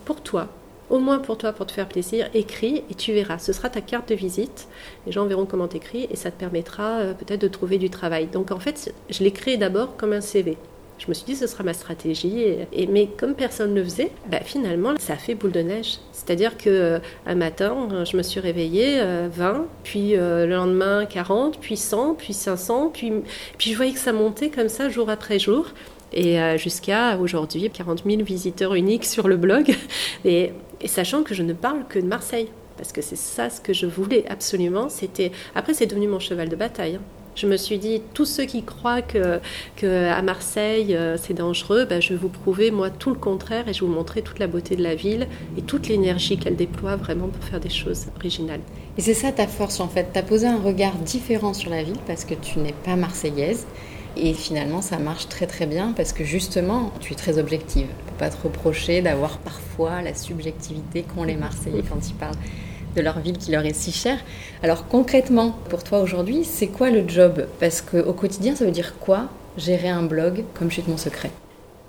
pour 0.06 0.22
toi, 0.22 0.50
au 0.90 1.00
moins 1.00 1.20
pour 1.20 1.38
toi, 1.38 1.52
pour 1.52 1.66
te 1.66 1.72
faire 1.72 1.88
plaisir, 1.88 2.30
écris 2.34 2.84
et 2.90 2.96
tu 2.96 3.14
verras. 3.14 3.40
Ce 3.40 3.54
sera 3.54 3.70
ta 3.70 3.82
carte 3.82 4.10
de 4.10 4.16
visite. 4.16 4.68
Les 5.06 5.12
gens 5.12 5.26
verront 5.26 5.46
comment 5.46 5.68
tu 5.68 5.78
écris 5.78 6.08
et 6.10 6.16
ça 6.16 6.32
te 6.32 6.40
permettra 6.40 7.00
euh, 7.00 7.14
peut-être 7.14 7.42
de 7.42 7.48
trouver 7.48 7.78
du 7.78 7.90
travail. 7.90 8.28
Donc 8.28 8.52
en 8.52 8.60
fait, 8.60 8.94
je 9.10 9.24
l'ai 9.24 9.32
créé 9.32 9.58
d'abord 9.58 9.98
comme 9.98 10.14
un 10.14 10.22
CV. 10.22 10.58
Je 10.98 11.08
me 11.10 11.14
suis 11.14 11.26
dit 11.26 11.36
ce 11.36 11.46
sera 11.46 11.66
ma 11.66 11.74
stratégie, 11.74 12.42
et, 12.72 12.88
mais 12.88 13.08
comme 13.18 13.36
personne 13.36 13.74
ne 13.74 13.80
le 13.80 13.84
faisait, 13.84 14.12
bah, 14.32 14.40
finalement 14.42 14.94
ça 14.98 15.14
a 15.14 15.18
fait 15.18 15.36
boule 15.36 15.52
de 15.52 15.60
neige. 15.60 15.98
C'est-à-dire 16.14 16.58
que 16.58 16.70
euh, 16.70 17.00
un 17.26 17.36
matin, 17.36 18.06
je 18.06 18.16
me 18.16 18.24
suis 18.24 18.40
réveillée 18.40 19.02
20, 19.02 19.04
euh, 19.04 19.60
puis 19.84 20.14
le 20.14 20.46
lendemain 20.46 21.06
40, 21.06 21.60
puis 21.60 21.76
100, 21.76 22.16
puis 22.16 22.34
500, 22.34 22.92
puis, 22.94 23.12
puis 23.58 23.72
je 23.72 23.76
voyais 23.76 23.92
que 23.92 24.00
ça 24.00 24.14
montait 24.14 24.50
comme 24.50 24.70
ça 24.70 24.88
jour 24.88 25.10
après 25.10 25.38
jour 25.38 25.74
et 26.16 26.38
jusqu'à 26.58 27.18
aujourd'hui 27.18 27.70
40 27.70 28.04
000 28.06 28.24
visiteurs 28.24 28.74
uniques 28.74 29.06
sur 29.06 29.28
le 29.28 29.38
blog. 29.38 29.76
Et 30.26 30.54
sachant 30.86 31.24
que 31.24 31.34
je 31.34 31.44
ne 31.44 31.54
parle 31.54 31.86
que 31.88 32.00
de 32.00 32.06
Marseille, 32.06 32.50
parce 32.78 32.92
que 32.92 33.02
c'est 33.02 33.18
ça 33.18 33.50
ce 33.50 33.62
que 33.62 33.74
je 33.74 33.86
voulais 33.86 34.26
absolument. 34.30 34.90
C'était 34.90 35.32
après 35.56 35.74
c'est 35.74 35.88
devenu 35.88 36.08
mon 36.08 36.20
cheval 36.20 36.50
de 36.50 36.56
bataille. 36.56 36.96
Hein. 36.96 37.02
Je 37.36 37.48
me 37.48 37.58
suis 37.58 37.78
dit, 37.78 38.02
tous 38.14 38.24
ceux 38.24 38.46
qui 38.46 38.64
croient 38.64 39.02
que, 39.02 39.42
que 39.76 40.10
à 40.10 40.22
Marseille 40.22 40.96
euh, 40.96 41.18
c'est 41.22 41.34
dangereux, 41.34 41.84
ben, 41.84 42.02
je 42.02 42.10
vais 42.10 42.16
vous 42.16 42.30
prouver 42.30 42.72
moi 42.72 42.90
tout 42.90 43.10
le 43.10 43.18
contraire 43.18 43.68
et 43.68 43.74
je 43.74 43.82
vais 43.82 43.88
vous 43.88 43.94
montrer 43.94 44.22
toute 44.22 44.40
la 44.40 44.48
beauté 44.48 44.78
de 44.78 44.84
la 44.84 44.96
ville 44.96 45.28
et 45.58 45.62
toute 45.62 45.90
l'énergie 45.90 46.38
qu'elle 46.38 46.56
déploie 46.56 46.96
vraiment 46.96 47.28
pour 47.28 47.44
faire 47.44 47.60
des 47.60 47.70
choses 47.70 48.06
originales. 48.16 48.62
Et 48.98 49.02
c'est 49.02 49.14
ça 49.14 49.34
ta 49.34 49.48
force 49.48 49.82
en 49.82 49.90
fait. 49.90 50.08
Tu 50.14 50.20
as 50.20 50.24
posé 50.24 50.48
un 50.48 50.62
regard 50.62 50.96
différent 50.96 51.54
sur 51.54 51.70
la 51.70 51.84
ville 51.84 52.00
parce 52.08 52.24
que 52.24 52.36
tu 52.36 52.60
n'es 52.60 52.74
pas 52.86 52.96
marseillaise. 52.96 53.68
Et 54.18 54.34
finalement, 54.34 54.82
ça 54.82 54.98
marche 54.98 55.28
très 55.28 55.46
très 55.46 55.66
bien 55.66 55.94
parce 55.96 56.14
que 56.14 56.24
justement, 56.24 56.92
tu 57.02 57.14
es 57.14 57.16
très 57.16 57.38
objective. 57.38 57.88
On 57.90 58.12
peut 58.12 58.18
pas 58.18 58.30
te 58.30 58.42
reprocher 58.42 59.02
d'avoir 59.02 59.40
parfois 59.40 60.02
la 60.02 60.14
subjectivité 60.14 61.04
qu'ont 61.04 61.24
les 61.24 61.36
Marseillais 61.36 61.84
quand 61.88 62.10
ils 62.10 62.16
parlent 62.16 62.38
de 62.96 63.02
leur 63.02 63.20
ville 63.20 63.38
qui 63.38 63.52
leur 63.52 63.66
est 63.66 63.74
si 63.74 63.92
chère. 63.92 64.20
Alors 64.64 64.88
concrètement, 64.88 65.52
pour 65.70 65.84
toi 65.84 66.00
aujourd'hui, 66.00 66.46
c'est 66.46 66.68
quoi 66.68 66.90
le 66.90 67.08
job? 67.08 67.46
Parce 67.60 67.82
qu'au 67.82 68.14
quotidien, 68.14 68.56
ça 68.56 68.64
veut 68.66 68.72
dire 68.72 68.98
quoi 69.00 69.30
gérer 69.58 69.90
un 69.90 70.04
blog 70.04 70.46
comme 70.54 70.72
Chute 70.72 70.88
Mon 70.88 70.98
Secret? 70.98 71.32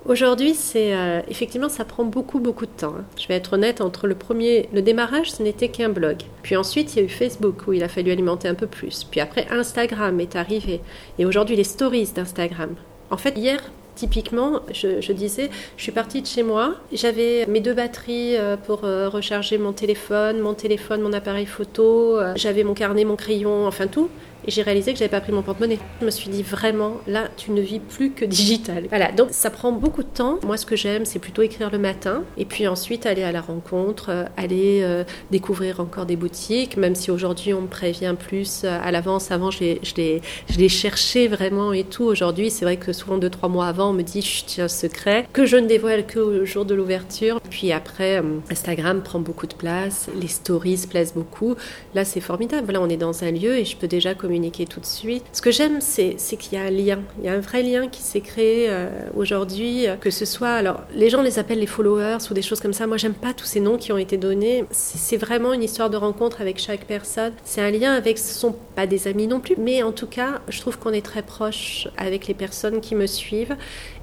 Aujourd'hui, 0.07 0.53
c'est 0.53 0.95
euh, 0.95 1.19
effectivement, 1.27 1.67
ça 1.67 1.83
prend 1.83 2.05
beaucoup, 2.05 2.39
beaucoup 2.39 2.65
de 2.65 2.71
temps. 2.71 2.95
Hein. 2.97 3.03
Je 3.19 3.27
vais 3.27 3.33
être 3.33 3.53
honnête, 3.53 3.81
entre 3.81 4.07
le 4.07 4.15
premier, 4.15 4.69
le 4.73 4.81
démarrage, 4.81 5.31
ce 5.31 5.43
n'était 5.43 5.67
qu'un 5.67 5.89
blog. 5.89 6.19
Puis 6.43 6.55
ensuite, 6.55 6.95
il 6.95 6.99
y 6.99 7.01
a 7.01 7.05
eu 7.05 7.09
Facebook 7.09 7.67
où 7.67 7.73
il 7.73 7.83
a 7.83 7.89
fallu 7.89 8.11
alimenter 8.11 8.47
un 8.47 8.53
peu 8.53 8.67
plus. 8.67 9.03
Puis 9.03 9.19
après, 9.19 9.47
Instagram 9.51 10.17
est 10.21 10.37
arrivé. 10.37 10.79
Et 11.19 11.25
aujourd'hui, 11.25 11.57
les 11.57 11.65
stories 11.65 12.11
d'Instagram. 12.15 12.75
En 13.11 13.17
fait, 13.17 13.37
hier, 13.37 13.61
Typiquement, 13.95 14.61
je, 14.71 15.11
disais, 15.11 15.49
je 15.75 15.81
suis 15.81 15.91
partie 15.91 16.21
de 16.21 16.27
chez 16.27 16.43
moi, 16.43 16.75
j'avais 16.93 17.47
mes 17.47 17.61
deux 17.61 17.73
batteries 17.73 18.37
euh, 18.37 18.55
pour 18.55 18.83
euh, 18.83 19.09
recharger 19.09 19.57
mon 19.57 19.73
téléphone, 19.73 20.37
mon 20.37 20.53
téléphone, 20.53 21.01
mon 21.01 21.13
appareil 21.13 21.47
photo, 21.47 22.19
j'avais 22.35 22.63
mon 22.63 22.75
carnet, 22.75 23.05
mon 23.05 23.15
crayon, 23.15 23.65
enfin 23.65 23.87
tout. 23.87 24.11
Et 24.47 24.51
j'ai 24.51 24.61
réalisé 24.61 24.93
que 24.93 24.99
j'avais 24.99 25.09
pas 25.09 25.19
pris 25.19 25.33
mon 25.33 25.41
porte-monnaie. 25.41 25.77
Je 25.99 26.05
me 26.05 26.09
suis 26.09 26.29
dit 26.29 26.41
vraiment, 26.41 27.01
là, 27.05 27.27
tu 27.35 27.51
ne 27.51 27.59
vis 27.59 27.81
plus 27.81 28.11
que 28.11 28.23
digital. 28.23 28.85
Voilà, 28.87 29.11
donc 29.11 29.27
ça 29.31 29.49
prend 29.49 29.73
beaucoup 29.73 30.03
de 30.03 30.07
temps. 30.07 30.39
Moi, 30.45 30.55
ce 30.55 30.65
que 30.65 30.77
j'aime, 30.77 31.03
c'est 31.03 31.19
plutôt 31.19 31.41
écrire 31.41 31.69
le 31.69 31.77
matin 31.77 32.23
et 32.37 32.45
puis 32.45 32.65
ensuite 32.65 33.05
aller 33.05 33.23
à 33.23 33.33
la 33.33 33.41
rencontre, 33.41 34.09
euh, 34.09 34.23
aller 34.37 34.79
euh, 34.83 35.03
découvrir 35.31 35.81
encore 35.81 36.05
des 36.05 36.15
boutiques, 36.15 36.77
même 36.77 36.95
si 36.95 37.11
aujourd'hui 37.11 37.53
on 37.53 37.63
me 37.63 37.67
prévient 37.67 38.15
plus 38.17 38.61
euh, 38.63 38.79
à 38.81 38.89
l'avance. 38.91 39.31
Avant, 39.31 39.51
je 39.51 39.59
les, 39.59 39.81
je, 39.83 40.57
les, 40.57 40.69
cherchais 40.69 41.27
vraiment 41.27 41.73
et 41.73 41.83
tout. 41.83 42.05
Aujourd'hui, 42.05 42.49
c'est 42.49 42.63
vrai 42.63 42.77
que 42.77 42.93
souvent 42.93 43.17
deux, 43.17 43.29
trois 43.29 43.49
mois 43.49 43.67
avant, 43.67 43.89
on 43.89 43.93
me 43.93 44.03
dit, 44.03 44.21
je 44.21 44.45
tiens 44.45 44.65
un 44.65 44.69
secret 44.69 45.27
que 45.33 45.45
je 45.45 45.57
ne 45.57 45.67
dévoile 45.67 46.05
que 46.05 46.45
jour 46.45 46.63
de 46.63 46.73
l'ouverture. 46.73 47.41
Puis 47.49 47.73
après, 47.73 48.21
Instagram 48.49 49.01
prend 49.03 49.19
beaucoup 49.19 49.47
de 49.47 49.53
place, 49.53 50.09
les 50.19 50.27
stories 50.27 50.85
plaisent 50.89 51.13
beaucoup. 51.13 51.55
Là, 51.93 52.05
c'est 52.05 52.21
formidable. 52.21 52.71
Là, 52.71 52.81
on 52.81 52.87
est 52.87 52.97
dans 52.97 53.25
un 53.25 53.31
lieu 53.31 53.57
et 53.57 53.65
je 53.65 53.75
peux 53.75 53.87
déjà 53.87 54.13
communiquer 54.13 54.36
tout 54.69 54.79
de 54.79 54.85
suite. 54.85 55.23
Ce 55.33 55.41
que 55.41 55.51
j'aime, 55.51 55.81
c'est 55.81 56.15
qu'il 56.37 56.57
y 56.57 56.61
a 56.61 56.65
un 56.65 56.69
lien. 56.69 56.99
Il 57.19 57.25
y 57.25 57.29
a 57.29 57.33
un 57.33 57.39
vrai 57.39 57.63
lien 57.63 57.87
qui 57.87 58.01
s'est 58.01 58.21
créé 58.21 58.67
euh, 58.69 58.89
aujourd'hui, 59.15 59.87
euh, 59.87 59.95
que 59.95 60.09
ce 60.09 60.25
soit. 60.25 60.51
Alors, 60.51 60.81
les 60.93 61.09
gens 61.09 61.21
les 61.21 61.39
appellent 61.39 61.59
les 61.59 61.65
followers 61.65 62.17
ou 62.29 62.33
des 62.33 62.41
choses 62.41 62.59
comme 62.59 62.73
ça. 62.73 62.87
Moi, 62.87 62.97
j'aime 62.97 63.13
pas 63.13 63.33
tous 63.33 63.45
ces 63.45 63.59
noms 63.59 63.77
qui 63.77 63.91
ont 63.91 63.97
été 63.97 64.17
donnés. 64.17 64.65
C'est 64.71 65.17
vraiment 65.17 65.53
une 65.53 65.63
histoire 65.63 65.89
de 65.89 65.97
rencontre 65.97 66.41
avec 66.41 66.59
chaque 66.59 66.85
personne. 66.85 67.33
C'est 67.43 67.61
un 67.61 67.71
lien 67.71 67.93
avec. 67.93 68.17
Ce 68.17 68.33
sont 68.33 68.55
pas 68.75 68.87
des 68.87 69.07
amis 69.07 69.27
non 69.27 69.39
plus, 69.39 69.55
mais 69.57 69.83
en 69.83 69.91
tout 69.91 70.07
cas, 70.07 70.41
je 70.47 70.59
trouve 70.61 70.77
qu'on 70.77 70.93
est 70.93 71.05
très 71.05 71.23
proche 71.23 71.87
avec 71.97 72.27
les 72.27 72.33
personnes 72.33 72.81
qui 72.81 72.95
me 72.95 73.07
suivent. 73.07 73.55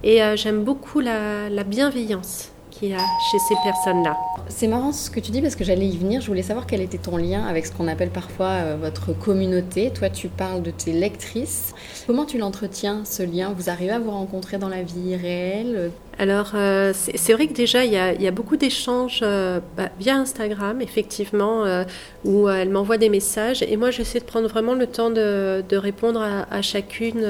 Et 0.03 0.23
euh, 0.23 0.37
j'aime 0.37 0.65
beaucoup 0.65 1.01
la, 1.01 1.49
la 1.49 1.65
bienveillance 1.65 2.54
chez 2.91 3.39
ces 3.39 3.55
personnes-là. 3.63 4.17
C'est 4.49 4.67
marrant 4.67 4.93
ce 4.93 5.11
que 5.11 5.21
tu 5.21 5.31
dis 5.31 5.41
parce 5.41 5.57
que 5.57 5.65
j'allais 5.65 5.87
y 5.87 5.97
venir. 5.97 6.21
Je 6.21 6.27
voulais 6.27 6.43
savoir 6.43 6.67
quel 6.67 6.81
était 6.81 6.99
ton 6.99 7.17
lien 7.17 7.47
avec 7.47 7.67
ce 7.67 7.73
qu'on 7.73 7.89
appelle 7.89 8.11
parfois 8.11 8.47
euh, 8.47 8.77
votre 8.81 9.13
communauté. 9.13 9.91
Toi, 9.91 10.11
tu 10.11 10.29
parles 10.29 10.63
de 10.63 10.71
tes 10.71 10.93
lectrices. 10.93 11.75
Comment 12.07 12.25
tu 12.25 12.39
l'entretiens, 12.39 13.03
ce 13.05 13.23
lien? 13.23 13.55
Vous 13.57 13.71
arrivez 13.71 13.93
à 13.93 13.99
vous 13.99 14.11
rencontrer 14.11 14.59
dans 14.59 14.69
la 14.69 14.83
vie 14.83 15.17
réelle? 15.17 15.91
Alors, 16.19 16.53
euh, 16.55 16.93
c'est 16.95 17.33
vrai 17.33 17.47
que 17.47 17.55
déjà, 17.55 17.85
il 17.85 17.93
y 17.93 17.97
a, 17.99 18.31
beaucoup 18.31 18.57
d'échanges 18.57 19.21
euh, 19.23 19.61
bah, 19.77 19.91
via 19.99 20.17
Instagram, 20.17 20.81
effectivement, 20.81 21.65
euh, 21.65 21.85
où 22.25 22.49
elle 22.49 22.71
m'envoie 22.71 22.99
des 22.99 23.09
messages. 23.09 23.63
Et 23.63 23.77
moi, 23.77 23.91
j'essaie 23.91 24.21
de 24.21 24.25
prendre 24.25 24.49
vraiment 24.49 24.75
le 24.75 24.87
temps 24.87 25.11
de, 25.11 25.65
répondre 25.73 26.23
à, 26.23 26.63
chacune, 26.63 27.27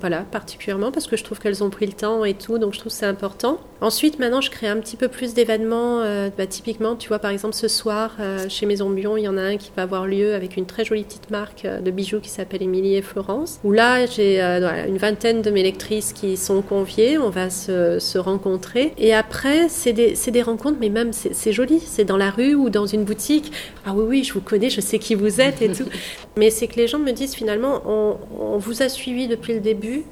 voilà, 0.00 0.20
particulièrement, 0.30 0.92
parce 0.92 1.06
que 1.06 1.16
je 1.16 1.24
trouve 1.24 1.40
qu'elles 1.40 1.64
ont 1.64 1.70
pris 1.70 1.86
le 1.86 1.92
temps 1.92 2.24
et 2.24 2.34
tout, 2.34 2.58
donc 2.58 2.72
je 2.72 2.78
trouve 2.78 2.92
que 2.92 2.98
c'est 2.98 3.06
important. 3.06 3.58
Ensuite, 3.80 4.18
maintenant, 4.18 4.40
je 4.40 4.50
crée 4.50 4.68
un 4.68 4.78
petit 4.78 4.96
peu 4.96 5.08
plus 5.08 5.34
d'événements. 5.34 6.02
Bah, 6.38 6.46
typiquement, 6.46 6.94
tu 6.94 7.08
vois, 7.08 7.18
par 7.18 7.30
exemple, 7.30 7.54
ce 7.54 7.68
soir, 7.68 8.12
chez 8.48 8.64
Maison 8.64 8.88
Bion, 8.90 9.16
il 9.16 9.24
y 9.24 9.28
en 9.28 9.36
a 9.36 9.42
un 9.42 9.56
qui 9.56 9.70
va 9.76 9.82
avoir 9.82 10.06
lieu 10.06 10.34
avec 10.34 10.56
une 10.56 10.66
très 10.66 10.84
jolie 10.84 11.04
petite 11.04 11.30
marque 11.30 11.66
de 11.66 11.90
bijoux 11.90 12.20
qui 12.20 12.30
s'appelle 12.30 12.62
Émilie 12.62 12.94
et 12.94 13.02
Florence, 13.02 13.58
où 13.64 13.72
là, 13.72 14.06
j'ai 14.06 14.40
une 14.40 14.98
vingtaine 14.98 15.42
de 15.42 15.50
mes 15.50 15.64
lectrices 15.64 16.12
qui 16.12 16.36
sont 16.36 16.62
conviées. 16.62 17.18
On 17.18 17.30
va 17.30 17.50
se 17.50 17.98
se 18.04 18.18
rencontrer. 18.18 18.92
Et 18.98 19.14
après, 19.14 19.68
c'est 19.68 19.92
des, 19.92 20.14
des, 20.14 20.42
rencontres, 20.42 20.78
mais 20.80 20.88
même 20.88 21.12
c'est 21.12 21.52
joli. 21.52 21.80
C'est 21.84 22.04
dans 22.04 22.16
la 22.16 22.30
rue 22.30 22.54
ou 22.54 22.70
dans 22.70 22.86
une 22.86 23.04
boutique. 23.04 23.52
Ah 23.84 23.92
oui, 23.94 24.04
oui, 24.06 24.24
je 24.24 24.32
vous 24.32 24.40
connais, 24.40 24.70
je 24.70 24.80
sais 24.80 24.98
qui 24.98 25.14
vous 25.14 25.40
êtes 25.40 25.62
et 25.62 25.72
tout. 25.72 25.86
mais 26.36 26.50
c'est 26.50 26.68
que 26.68 26.76
les 26.76 26.86
gens 26.86 26.98
me 26.98 27.12
disent 27.12 27.34
finalement, 27.34 27.82
on, 27.86 28.16
on 28.38 28.58
vous 28.58 28.82
a 28.82 28.88
suivi 28.88 29.26
depuis 29.26 29.54
le 29.54 29.60
début 29.60 30.04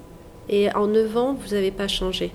et 0.49 0.75
en 0.75 0.87
9 0.87 1.16
ans, 1.16 1.34
vous 1.40 1.54
n'avez 1.54 1.70
pas 1.70 1.88
changé. 1.88 2.32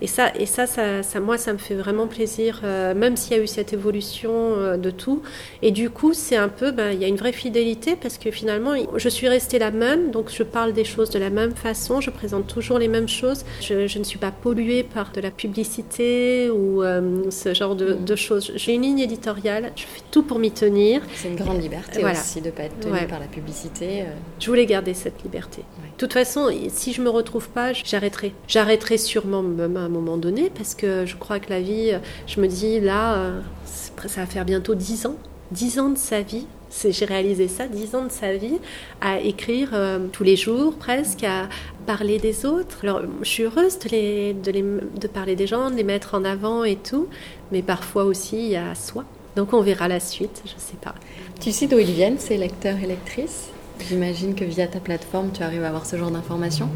Et 0.00 0.06
ça, 0.06 0.32
et 0.38 0.46
ça, 0.46 0.66
ça, 0.66 1.20
moi, 1.20 1.38
ça 1.38 1.52
me 1.52 1.58
fait 1.58 1.74
vraiment 1.74 2.06
plaisir, 2.06 2.60
euh, 2.62 2.94
même 2.94 3.16
s'il 3.16 3.36
y 3.36 3.40
a 3.40 3.42
eu 3.42 3.48
cette 3.48 3.72
évolution 3.72 4.30
euh, 4.32 4.76
de 4.76 4.90
tout. 4.90 5.22
Et 5.62 5.72
du 5.72 5.90
coup, 5.90 6.14
c'est 6.14 6.36
un 6.36 6.48
peu, 6.48 6.70
ben, 6.70 6.92
il 6.92 7.00
y 7.00 7.04
a 7.04 7.08
une 7.08 7.16
vraie 7.16 7.32
fidélité 7.32 7.96
parce 7.96 8.16
que 8.16 8.30
finalement, 8.30 8.74
je 8.94 9.08
suis 9.08 9.28
restée 9.28 9.58
la 9.58 9.72
même, 9.72 10.12
donc 10.12 10.30
je 10.30 10.44
parle 10.44 10.72
des 10.72 10.84
choses 10.84 11.10
de 11.10 11.18
la 11.18 11.30
même 11.30 11.52
façon, 11.52 12.00
je 12.00 12.10
présente 12.10 12.46
toujours 12.46 12.78
les 12.78 12.86
mêmes 12.86 13.08
choses. 13.08 13.44
Je, 13.60 13.98
ne 13.98 14.04
suis 14.04 14.18
pas 14.18 14.30
polluée 14.30 14.84
par 14.84 15.10
de 15.10 15.20
la 15.20 15.32
publicité 15.32 16.48
ou 16.50 16.84
euh, 16.84 17.28
ce 17.30 17.52
genre 17.52 17.74
de, 17.74 17.94
de 17.94 18.16
choses. 18.16 18.52
J'ai 18.54 18.74
une 18.74 18.82
ligne 18.82 19.00
éditoriale, 19.00 19.72
je 19.74 19.82
fais 19.82 20.02
tout 20.12 20.22
pour 20.22 20.38
m'y 20.38 20.52
tenir. 20.52 21.02
C'est 21.14 21.28
une 21.28 21.36
grande 21.36 21.60
liberté 21.60 22.04
aussi 22.04 22.40
de 22.40 22.46
ne 22.46 22.50
pas 22.52 22.64
être 22.64 22.78
tenue 22.78 23.06
par 23.08 23.18
la 23.18 23.26
publicité. 23.26 24.04
Je 24.38 24.46
voulais 24.46 24.66
garder 24.66 24.94
cette 24.94 25.24
liberté. 25.24 25.62
De 25.82 25.96
toute 25.96 26.12
façon, 26.12 26.48
si 26.68 26.92
je 26.92 27.02
me 27.02 27.10
retrouve 27.10 27.48
pas, 27.48 27.72
j'arrêterai. 27.72 28.32
J'arrêterai 28.46 28.98
sûrement 28.98 29.42
même 29.42 29.87
moment 29.88 30.16
donné 30.16 30.50
parce 30.50 30.74
que 30.74 31.06
je 31.06 31.16
crois 31.16 31.40
que 31.40 31.50
la 31.50 31.60
vie, 31.60 31.92
je 32.26 32.40
me 32.40 32.46
dis 32.46 32.80
là, 32.80 33.14
euh, 33.14 33.40
ça 33.64 34.20
va 34.20 34.26
faire 34.26 34.44
bientôt 34.44 34.74
dix 34.74 35.06
ans. 35.06 35.16
Dix 35.50 35.78
ans 35.78 35.88
de 35.88 35.98
sa 35.98 36.20
vie, 36.20 36.46
j'ai 36.70 37.04
réalisé 37.04 37.48
ça, 37.48 37.66
dix 37.66 37.94
ans 37.94 38.04
de 38.04 38.10
sa 38.10 38.34
vie, 38.34 38.58
à 39.00 39.18
écrire 39.20 39.70
euh, 39.72 40.06
tous 40.12 40.24
les 40.24 40.36
jours 40.36 40.74
presque, 40.74 41.24
à 41.24 41.48
parler 41.86 42.18
des 42.18 42.44
autres. 42.44 42.78
Alors, 42.82 43.00
je 43.22 43.28
suis 43.28 43.44
heureuse 43.44 43.78
de, 43.78 43.88
les, 43.88 44.34
de, 44.34 44.50
les, 44.50 44.62
de 44.62 45.06
parler 45.08 45.36
des 45.36 45.46
gens, 45.46 45.70
de 45.70 45.76
les 45.76 45.84
mettre 45.84 46.14
en 46.14 46.24
avant 46.24 46.64
et 46.64 46.76
tout, 46.76 47.08
mais 47.50 47.62
parfois 47.62 48.04
aussi 48.04 48.36
il 48.36 48.50
y 48.50 48.56
a 48.56 48.74
soi. 48.74 49.04
Donc 49.36 49.52
on 49.52 49.62
verra 49.62 49.88
la 49.88 50.00
suite, 50.00 50.42
je 50.44 50.52
sais 50.58 50.76
pas. 50.82 50.94
Tu 51.40 51.52
sais 51.52 51.66
d'où 51.66 51.78
ils 51.78 51.92
viennent, 51.92 52.18
ces 52.18 52.36
lecteurs 52.36 52.76
et 52.82 52.86
lectrices? 52.86 53.50
J'imagine 53.86 54.34
que 54.34 54.44
via 54.44 54.66
ta 54.66 54.80
plateforme, 54.80 55.30
tu 55.32 55.42
arrives 55.42 55.64
à 55.64 55.68
avoir 55.68 55.86
ce 55.86 55.96
genre 55.96 56.10
d'informations. 56.10 56.68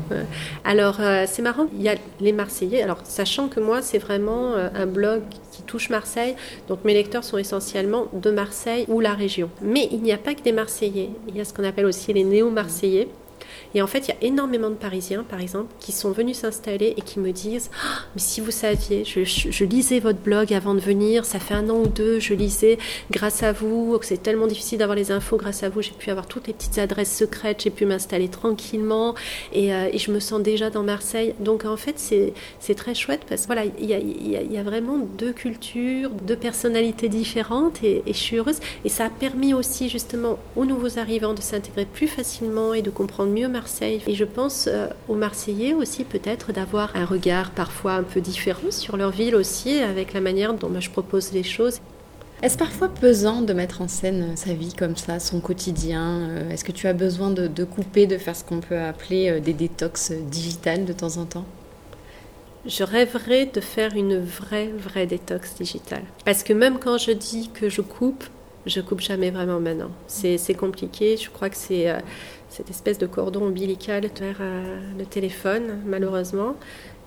Alors, 0.64 0.99
euh, 1.00 1.25
c'est 1.26 1.42
marrant, 1.42 1.66
il 1.75 1.82
y 1.82 1.88
a 1.88 1.97
les 2.21 2.32
Marseillais. 2.32 2.82
Alors, 2.82 2.99
sachant 3.04 3.49
que 3.49 3.61
moi, 3.61 3.82
c'est 3.82 3.99
vraiment 3.99 4.52
euh, 4.52 4.68
un 4.75 4.87
blog 4.87 5.23
qui 5.50 5.62
touche 5.62 5.90
Marseille, 5.90 6.35
donc 6.68 6.85
mes 6.85 6.94
lecteurs 6.94 7.25
sont 7.25 7.38
essentiellement 7.38 8.06
de 8.12 8.30
Marseille 8.30 8.85
ou 8.88 9.00
la 9.00 9.14
région. 9.14 9.50
Mais 9.61 9.88
il 9.90 10.02
n'y 10.02 10.12
a 10.12 10.18
pas 10.18 10.35
que 10.35 10.42
des 10.42 10.52
Marseillais. 10.52 11.11
Il 11.28 11.37
y 11.37 11.40
a 11.40 11.44
ce 11.44 11.52
qu'on 11.52 11.64
appelle 11.64 11.87
aussi 11.87 12.12
les 12.12 12.25
néo-Marseillais. 12.25 13.09
Et 13.75 13.83
en 13.83 13.87
fait, 13.87 14.00
il 14.00 14.09
y 14.09 14.12
a 14.12 14.17
énormément 14.23 14.71
de 14.71 14.75
Parisiens, 14.75 15.25
par 15.29 15.41
exemple, 15.41 15.73
qui 15.81 15.93
sont 15.93 16.12
venus 16.12 16.38
s'installer 16.38 16.95
et 16.97 17.02
qui 17.02 17.21
me 17.21 17.33
disent 17.33 17.71
ah, 17.85 18.00
Mais 18.14 18.21
si 18.21 18.41
vous 18.41 18.50
saviez, 18.50 19.05
je, 19.05 19.64
lisais 19.64 20.00
votre 20.00 20.19
blog 20.19 20.52
avant 20.52 20.75
de 20.75 20.81
venir, 20.81 21.25
ça 21.25 21.38
fait 21.38 21.55
un 21.55 21.69
an 21.71 21.81
ou 21.81 21.87
deux, 21.87 22.19
je 22.21 22.35
lisais 22.35 22.79
grâce 23.11 23.43
à 23.43 23.52
vous, 23.52 23.99
que 23.99 24.07
c'est 24.07 24.23
tellement 24.23 24.47
difficile 24.47 24.79
d'avoir 24.79 24.97
les 24.97 25.11
infos, 25.11 25.37
grâce 25.37 25.62
à 25.62 25.69
vous, 25.69 25.83
j'ai 25.83 25.93
pu 25.93 26.11
avoir 26.11 26.26
toutes 26.26 26.47
les 26.47 26.52
petites 26.52 26.79
adresses 26.79 27.17
secrètes, 27.17 27.62
j'ai 27.62 27.71
pu 27.71 27.87
m'installer 27.87 28.29
tranquillement 28.29 29.14
et, 29.52 29.73
euh, 29.73 29.88
je 29.97 30.11
me 30.11 30.21
sens 30.21 30.43
déjà 30.43 30.69
dans 30.69 30.83
Marseille. 30.83 31.35
Donc 31.38 31.64
en 31.64 31.76
fait, 31.76 31.99
c'est 31.99 32.75
très 32.75 32.95
chouette 32.95 33.23
parce 33.29 33.43
que 33.43 33.47
voilà, 33.47 33.64
il 33.64 33.87
y 33.87 34.57
a, 34.59 34.62
vraiment 34.62 34.99
deux 34.99 35.33
cultures, 35.33 36.11
deux 36.11 36.37
personnalités 36.37 37.09
différentes 37.09 37.83
et 37.83 38.02
je 38.07 38.12
suis 38.12 38.37
heureuse. 38.37 38.61
Et 38.85 38.88
ça 38.88 39.07
a 39.07 39.11
permis 39.11 39.55
aussi 39.55 39.88
justement 39.88 40.38
aux 40.57 40.64
nouveaux 40.64 40.99
arrivants 40.99 41.35
de 41.35 41.41
s'intégrer 41.41 41.85
plus 41.85 42.09
facilement 42.09 42.75
et 42.75 42.83
de 42.83 42.91
comprendre 42.91 43.33
mieux 43.33 43.49
Marseille. 43.49 43.62
Et 43.81 44.14
je 44.14 44.25
pense 44.25 44.69
euh, 44.69 44.87
aux 45.09 45.14
Marseillais 45.14 45.75
aussi 45.75 46.04
peut-être 46.04 46.52
d'avoir 46.52 46.95
un 46.95 47.04
regard 47.04 47.50
parfois 47.50 47.92
un 47.92 48.02
peu 48.02 48.21
différent 48.21 48.71
sur 48.71 48.97
leur 48.97 49.11
ville 49.11 49.35
aussi, 49.35 49.78
avec 49.78 50.12
la 50.12 50.21
manière 50.21 50.54
dont 50.54 50.73
je 50.78 50.90
propose 50.90 51.33
les 51.33 51.42
choses. 51.42 51.81
Est-ce 52.42 52.59
parfois 52.59 52.88
pesant 52.88 53.42
de 53.42 53.52
mettre 53.52 53.83
en 53.83 53.88
scène 53.88 54.37
sa 54.37 54.52
vie 54.52 54.75
comme 54.75 54.97
ça, 54.97 55.21
son 55.21 55.40
quotidien 55.40 56.28
euh, 56.31 56.50
Est-ce 56.50 56.64
que 56.64 56.73
tu 56.73 56.88
as 56.88 56.92
besoin 56.92 57.31
de, 57.31 57.64
couper, 57.64 58.07
de 58.07 58.19
faire 58.19 58.35
ce 58.35 58.42
qu'on 58.42 58.59
peut 58.61 58.78
appeler 58.78 59.31
euh, 59.31 59.40
des 59.40 59.52
détox 59.52 60.11
digitales 60.11 60.85
de 60.85 60.92
temps 60.92 61.19
en 61.19 61.25
temps? 61.25 61.45
Je 62.66 62.83
rêverais 62.83 63.47
de 63.47 63.61
faire 63.61 63.95
une 63.95 64.19
vraie, 64.19 64.71
vraie 64.76 65.07
détox 65.07 65.54
digitale. 65.54 66.02
Parce 66.25 66.42
que 66.42 66.52
même 66.52 66.78
quand 66.78 66.99
je 66.99 67.12
dis 67.12 67.49
que 67.54 67.69
je 67.69 67.81
coupe, 67.81 68.25
je 68.66 68.81
coupe 68.81 69.00
jamais 69.00 69.31
vraiment 69.31 69.61
maintenant. 69.61 69.90
C'est 70.07 70.54
compliqué. 70.54 71.16
Je 71.16 71.31
crois 71.31 71.49
que 71.49 71.57
c'est 71.57 71.92
cette 72.52 72.71
espèce 72.71 72.99
de 72.99 73.06
cordon 73.06 73.47
ombilical 73.47 74.02
vers 74.21 74.37
euh, 74.40 74.78
le 74.99 75.04
téléphone, 75.04 75.78
malheureusement. 75.87 76.54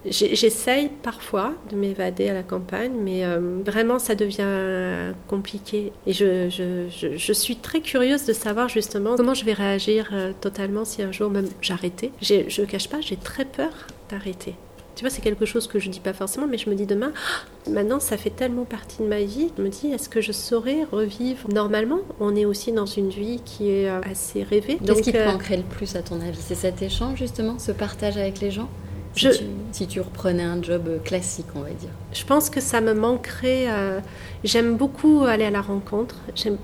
J'essaye 0.08 0.90
parfois 1.02 1.54
de 1.72 1.76
m'évader 1.76 2.30
à 2.30 2.34
la 2.36 2.44
campagne, 2.44 2.92
mais 2.96 3.26
euh, 3.26 3.62
vraiment 3.66 3.98
ça 3.98 4.14
devient 4.14 5.14
compliqué. 5.28 5.92
Et 6.06 6.14
je, 6.14 7.34
suis 7.34 7.56
très 7.56 7.82
curieuse 7.82 8.26
de 8.26 8.34
savoir 8.34 8.70
justement 8.70 9.16
comment 9.16 9.34
je 9.34 9.46
vais 9.46 9.54
réagir 9.54 10.10
euh, 10.14 10.32
totalement 10.40 10.86
si 10.86 11.02
un 11.02 11.12
jour 11.12 11.32
même 11.32 11.48
j'arrêtais. 11.60 12.12
Je 12.22 12.62
ne 12.62 12.66
cache 12.68 12.88
pas, 12.88 13.02
j'ai 13.02 13.18
très 13.18 13.46
peur 13.46 13.72
d'arrêter. 14.12 14.54
Tu 14.96 15.04
vois, 15.04 15.10
c'est 15.10 15.22
quelque 15.22 15.46
chose 15.46 15.68
que 15.68 15.78
je 15.78 15.90
dis 15.90 16.00
pas 16.00 16.14
forcément, 16.14 16.48
mais 16.48 16.58
je 16.58 16.70
me 16.70 16.76
dis 16.76 16.86
demain, 16.86 17.12
ah, 17.16 17.70
maintenant 17.70 18.00
ça 18.00 18.18
fait 18.18 18.30
tellement 18.30 18.64
partie 18.64 19.02
de 19.02 19.08
ma 19.08 19.20
vie. 19.20 19.52
Je 19.58 19.62
me 19.62 19.70
dis, 19.70 19.88
est-ce 19.88 20.08
que 20.08 20.22
je 20.22 20.32
saurais 20.32 20.84
revivre 20.90 21.50
normalement? 21.50 22.00
On 22.20 22.36
est 22.36 22.46
aussi 22.46 22.72
dans 22.72 22.86
une 22.86 23.10
vie 23.10 23.42
qui 23.44 23.70
est 23.70 23.90
euh, 23.90 24.00
assez 24.10 24.44
rêvée. 24.44 24.78
Qu'est-ce 24.86 25.02
qui 25.02 25.12
te 25.12 25.18
euh, 25.18 25.32
manquerait 25.32 25.58
le 25.58 25.64
plus 25.64 25.96
à 25.96 26.02
ton 26.02 26.22
avis? 26.22 26.40
C'est 26.40 26.56
cet 26.56 26.82
échange 26.82 27.20
justement, 27.20 27.60
ce 27.60 27.72
partage 27.72 28.18
avec 28.18 28.40
les 28.40 28.52
gens? 28.52 28.70
Si, 29.16 29.88
tu, 29.88 30.02
reprenais 30.02 30.44
un 30.44 30.62
job 30.62 31.02
classique, 31.04 31.46
on 31.56 31.62
va 31.62 31.70
dire 31.70 31.90
Je 32.14 32.24
pense 32.26 32.50
que 32.50 32.60
ça 32.60 32.82
me 32.82 32.94
manquerait. 32.94 33.66
Euh, 33.68 34.00
j'aime 34.44 34.76
beaucoup 34.76 35.24
aller 35.24 35.46
à 35.46 35.52
la 35.52 35.62
rencontre. 35.62 36.16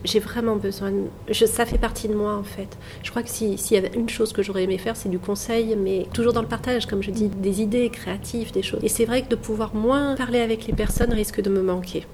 J'ai 0.04 0.20
vraiment 0.20 0.56
besoin. 0.56 0.92
je, 1.30 1.46
ça 1.46 1.66
fait 1.66 1.78
partie 1.78 2.08
de 2.08 2.14
moi, 2.14 2.36
en 2.36 2.44
fait. 2.44 2.78
Je 3.04 3.10
crois 3.10 3.24
que 3.24 3.30
s'il 3.30 3.56
y 3.72 3.78
avait 3.78 3.92
une 3.96 4.10
chose 4.10 4.34
que 4.34 4.44
j'aurais 4.44 4.64
aimé 4.64 4.78
faire, 4.78 4.96
c'est 4.96 5.10
du 5.10 5.20
conseil, 5.20 5.76
mais 5.76 6.08
toujours 6.14 6.34
dans 6.34 6.42
le 6.42 6.48
partage, 6.48 6.86
comme 6.86 7.02
je 7.02 7.12
dis, 7.12 7.28
des 7.28 7.62
idées 7.62 7.90
créatives, 7.90 8.52
des 8.52 8.64
choses. 8.64 8.82
Et 8.84 8.90
c'est 8.90 9.06
vrai 9.06 9.22
que 9.24 9.30
de 9.30 9.36
pouvoir 9.36 9.74
moins 9.74 10.16
parler 10.16 10.42
avec 10.42 10.68
les 10.68 10.74
personnes 10.74 11.14
risque 11.14 11.42
de 11.42 11.50
me 11.50 11.62
manquer. 11.62 12.06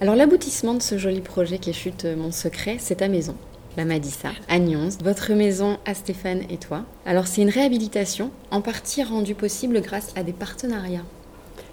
Alors 0.00 0.14
l'aboutissement 0.14 0.74
de 0.74 0.82
ce 0.82 0.98
joli 0.98 1.22
projet 1.22 1.58
qui 1.58 1.70
est 1.70 1.72
Chute 1.72 2.04
Mon 2.04 2.30
Secret, 2.30 2.76
c'est 2.78 2.96
ta 2.96 3.08
maison 3.08 3.34
la 3.76 3.84
Madissa, 3.84 4.30
à 4.48 4.58
votre 5.04 5.32
maison 5.32 5.78
à 5.84 5.94
Stéphane 5.94 6.42
et 6.50 6.56
toi. 6.56 6.84
Alors 7.04 7.26
c'est 7.26 7.42
une 7.42 7.50
réhabilitation 7.50 8.30
en 8.50 8.60
partie 8.60 9.02
rendue 9.02 9.34
possible 9.34 9.80
grâce 9.80 10.12
à 10.16 10.22
des 10.22 10.32
partenariats. 10.32 11.04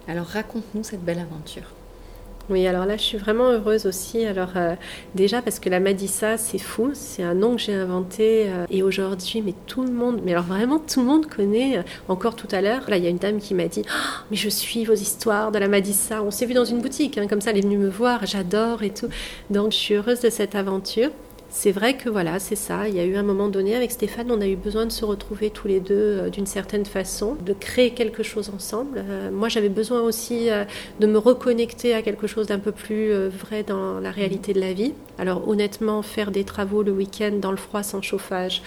Alors 0.06 0.26
raconte-nous 0.26 0.84
cette 0.84 1.04
belle 1.04 1.20
aventure. 1.20 1.72
Oui, 2.50 2.66
alors 2.66 2.84
là, 2.84 2.98
je 2.98 3.02
suis 3.02 3.16
vraiment 3.16 3.50
heureuse 3.52 3.86
aussi. 3.86 4.26
Alors 4.26 4.50
euh, 4.56 4.74
déjà 5.14 5.40
parce 5.40 5.58
que 5.58 5.70
la 5.70 5.80
Madissa, 5.80 6.36
c'est 6.36 6.58
fou, 6.58 6.90
c'est 6.92 7.22
un 7.22 7.32
nom 7.32 7.56
que 7.56 7.62
j'ai 7.62 7.72
inventé 7.72 8.48
euh, 8.48 8.66
et 8.70 8.82
aujourd'hui, 8.82 9.40
mais 9.40 9.54
tout 9.66 9.82
le 9.82 9.90
monde, 9.90 10.20
mais 10.22 10.32
alors 10.32 10.44
vraiment 10.44 10.78
tout 10.78 11.00
le 11.00 11.06
monde 11.06 11.24
connaît. 11.24 11.78
Euh, 11.78 11.82
encore 12.06 12.36
tout 12.36 12.48
à 12.50 12.60
l'heure, 12.60 12.82
là, 12.88 12.98
il 12.98 13.04
y 13.04 13.06
a 13.06 13.10
une 13.10 13.16
dame 13.16 13.38
qui 13.38 13.54
m'a 13.54 13.66
dit, 13.66 13.82
oh, 13.86 14.24
mais 14.30 14.36
je 14.36 14.50
suis 14.50 14.84
vos 14.84 14.92
histoires 14.92 15.52
de 15.52 15.58
la 15.58 15.68
Madissa. 15.68 16.22
On 16.22 16.30
s'est 16.30 16.44
vu 16.44 16.52
dans 16.52 16.66
une 16.66 16.82
boutique, 16.82 17.16
hein, 17.16 17.26
comme 17.28 17.40
ça, 17.40 17.50
elle 17.50 17.58
est 17.58 17.62
venue 17.62 17.78
me 17.78 17.88
voir, 17.88 18.26
j'adore 18.26 18.82
et 18.82 18.90
tout. 18.90 19.08
Donc, 19.48 19.72
je 19.72 19.78
suis 19.78 19.94
heureuse 19.94 20.20
de 20.20 20.28
cette 20.28 20.54
aventure 20.54 21.10
c'est 21.56 21.70
vrai 21.70 21.96
que 21.96 22.08
voilà, 22.08 22.40
c'est 22.40 22.56
ça. 22.56 22.88
Il 22.88 22.96
y 22.96 22.98
a 22.98 23.04
eu 23.04 23.14
un 23.14 23.22
moment 23.22 23.48
donné 23.48 23.76
avec 23.76 23.92
Stéphane, 23.92 24.28
on 24.32 24.40
a 24.40 24.46
eu 24.48 24.56
besoin 24.56 24.86
de 24.86 24.90
se 24.90 25.04
retrouver 25.04 25.50
tous 25.50 25.68
les 25.68 25.78
deux 25.78 25.94
euh, 25.94 26.28
d'une 26.28 26.46
certaine 26.46 26.84
façon, 26.84 27.36
de 27.36 27.52
créer 27.52 27.92
quelque 27.92 28.24
chose 28.24 28.50
ensemble. 28.52 29.04
Euh, 29.08 29.30
moi, 29.30 29.48
j'avais 29.48 29.68
besoin 29.68 30.00
aussi 30.00 30.50
euh, 30.50 30.64
de 30.98 31.06
me 31.06 31.16
reconnecter 31.16 31.94
à 31.94 32.02
quelque 32.02 32.26
chose 32.26 32.48
d'un 32.48 32.58
peu 32.58 32.72
plus 32.72 33.12
vrai 33.28 33.62
dans 33.62 34.00
la 34.00 34.10
réalité 34.10 34.52
de 34.52 34.58
la 34.58 34.72
vie. 34.72 34.94
Alors 35.16 35.46
honnêtement, 35.48 36.02
faire 36.02 36.32
des 36.32 36.42
travaux 36.42 36.82
le 36.82 36.90
week-end 36.90 37.34
dans 37.40 37.52
le 37.52 37.56
froid 37.56 37.84
sans 37.84 38.02
chauffage, 38.02 38.60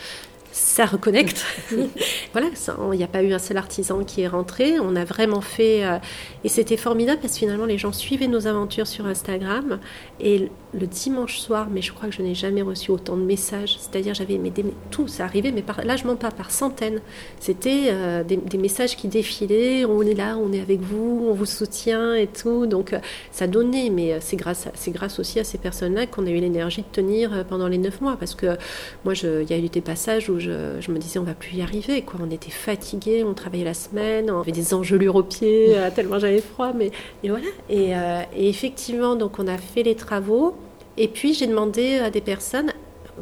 ça 0.57 0.85
reconnecte. 0.85 1.45
voilà, 2.33 2.47
il 2.91 2.97
n'y 2.97 3.03
a 3.03 3.07
pas 3.07 3.21
eu 3.21 3.31
un 3.31 3.39
seul 3.39 3.57
artisan 3.57 4.03
qui 4.03 4.21
est 4.21 4.27
rentré. 4.27 4.79
On 4.79 4.95
a 4.95 5.05
vraiment 5.05 5.41
fait. 5.41 5.85
Euh, 5.85 5.99
et 6.43 6.49
c'était 6.49 6.77
formidable 6.77 7.19
parce 7.21 7.33
que 7.33 7.39
finalement, 7.39 7.65
les 7.65 7.77
gens 7.77 7.93
suivaient 7.93 8.27
nos 8.27 8.47
aventures 8.47 8.87
sur 8.87 9.05
Instagram. 9.05 9.79
Et 10.19 10.49
le 10.73 10.87
dimanche 10.87 11.37
soir, 11.37 11.67
mais 11.71 11.81
je 11.81 11.93
crois 11.93 12.09
que 12.09 12.15
je 12.15 12.23
n'ai 12.23 12.33
jamais 12.33 12.63
reçu 12.63 12.89
autant 12.89 13.17
de 13.17 13.21
messages. 13.21 13.77
C'est-à-dire, 13.79 14.15
j'avais 14.15 14.37
mais 14.39 14.51
tout, 14.89 15.07
ça 15.07 15.25
arrivait, 15.25 15.51
mais 15.51 15.63
là, 15.83 15.95
je 15.95 16.05
mens 16.05 16.15
pas, 16.15 16.31
par 16.31 16.49
centaines. 16.49 17.01
C'était 17.39 17.89
euh, 17.89 18.23
des, 18.23 18.57
messages 18.57 18.97
qui 18.97 19.07
défilaient. 19.07 19.85
On 19.85 20.01
est 20.01 20.15
là, 20.15 20.37
on 20.37 20.51
est 20.51 20.61
avec 20.61 20.79
vous, 20.79 21.27
on 21.29 21.33
vous 21.33 21.45
soutient 21.45 22.15
et 22.15 22.27
tout. 22.27 22.65
Donc, 22.65 22.93
euh, 22.93 22.99
ça 23.31 23.45
donnait. 23.45 23.91
Mais 23.91 24.17
c'est 24.21 24.37
grâce, 24.37 24.67
c'est 24.73 24.91
grâce 24.91 25.19
aussi 25.19 25.39
à 25.39 25.43
ces 25.43 25.59
personnes-là 25.59 26.07
qu'on 26.07 26.25
a 26.25 26.29
eu 26.31 26.39
l'énergie 26.39 26.81
de 26.81 26.87
tenir 26.91 27.45
pendant 27.47 27.67
les 27.67 27.77
neuf 27.77 28.01
mois. 28.01 28.17
Parce 28.17 28.33
que 28.33 28.57
moi, 29.05 29.13
il 29.13 29.49
y 29.49 29.53
a 29.53 29.57
eu 29.57 29.69
des 29.69 29.81
passages 29.81 30.29
où 30.29 30.39
je, 30.39 30.46
me 30.47 30.97
disais 30.97 31.19
on 31.19 31.23
va 31.23 31.33
plus 31.33 31.55
y 31.55 31.61
arriver. 31.61 32.01
Quoi. 32.01 32.19
On 32.23 32.31
était 32.31 32.51
fatigués, 32.51 33.23
on 33.23 33.33
travaillait 33.33 33.65
la 33.65 33.73
semaine, 33.73 34.29
on 34.31 34.41
avait 34.41 34.51
des 34.51 34.73
engelures 34.73 35.15
aux 35.15 35.23
pieds, 35.23 35.69
euh, 35.77 35.89
tellement 35.93 36.19
j'avais 36.19 36.41
froid. 36.41 36.71
Mais 36.75 36.91
et 37.23 37.29
voilà. 37.29 37.45
Euh, 37.71 38.21
et, 38.35 38.49
effectivement, 38.49 39.15
donc 39.15 39.39
on 39.39 39.47
a 39.47 39.57
fait 39.57 39.83
les 39.83 39.95
travaux. 39.95 40.55
Et 40.97 41.07
puis 41.07 41.33
j'ai 41.33 41.47
demandé 41.47 41.97
à 41.97 42.09
des 42.09 42.21
personnes 42.21 42.71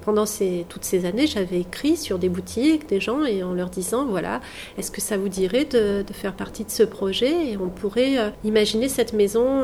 pendant 0.01 0.25
ces, 0.25 0.65
toutes 0.67 0.83
ces 0.83 1.05
années, 1.05 1.25
j'avais 1.25 1.61
écrit 1.61 1.95
sur 1.95 2.19
des 2.19 2.27
boutiques, 2.27 2.87
des 2.89 2.99
gens, 2.99 3.23
et 3.23 3.43
en 3.43 3.53
leur 3.53 3.69
disant, 3.69 4.05
voilà, 4.05 4.41
est-ce 4.77 4.91
que 4.91 4.99
ça 4.99 5.15
vous 5.15 5.29
dirait 5.29 5.63
de, 5.63 6.03
faire 6.11 6.33
partie 6.33 6.65
de 6.65 6.69
ce 6.69 6.83
projet? 6.83 7.51
Et 7.51 7.57
on 7.57 7.69
pourrait 7.69 8.17
euh, 8.17 8.29
imaginer 8.43 8.89
cette 8.89 9.13
maison 9.13 9.63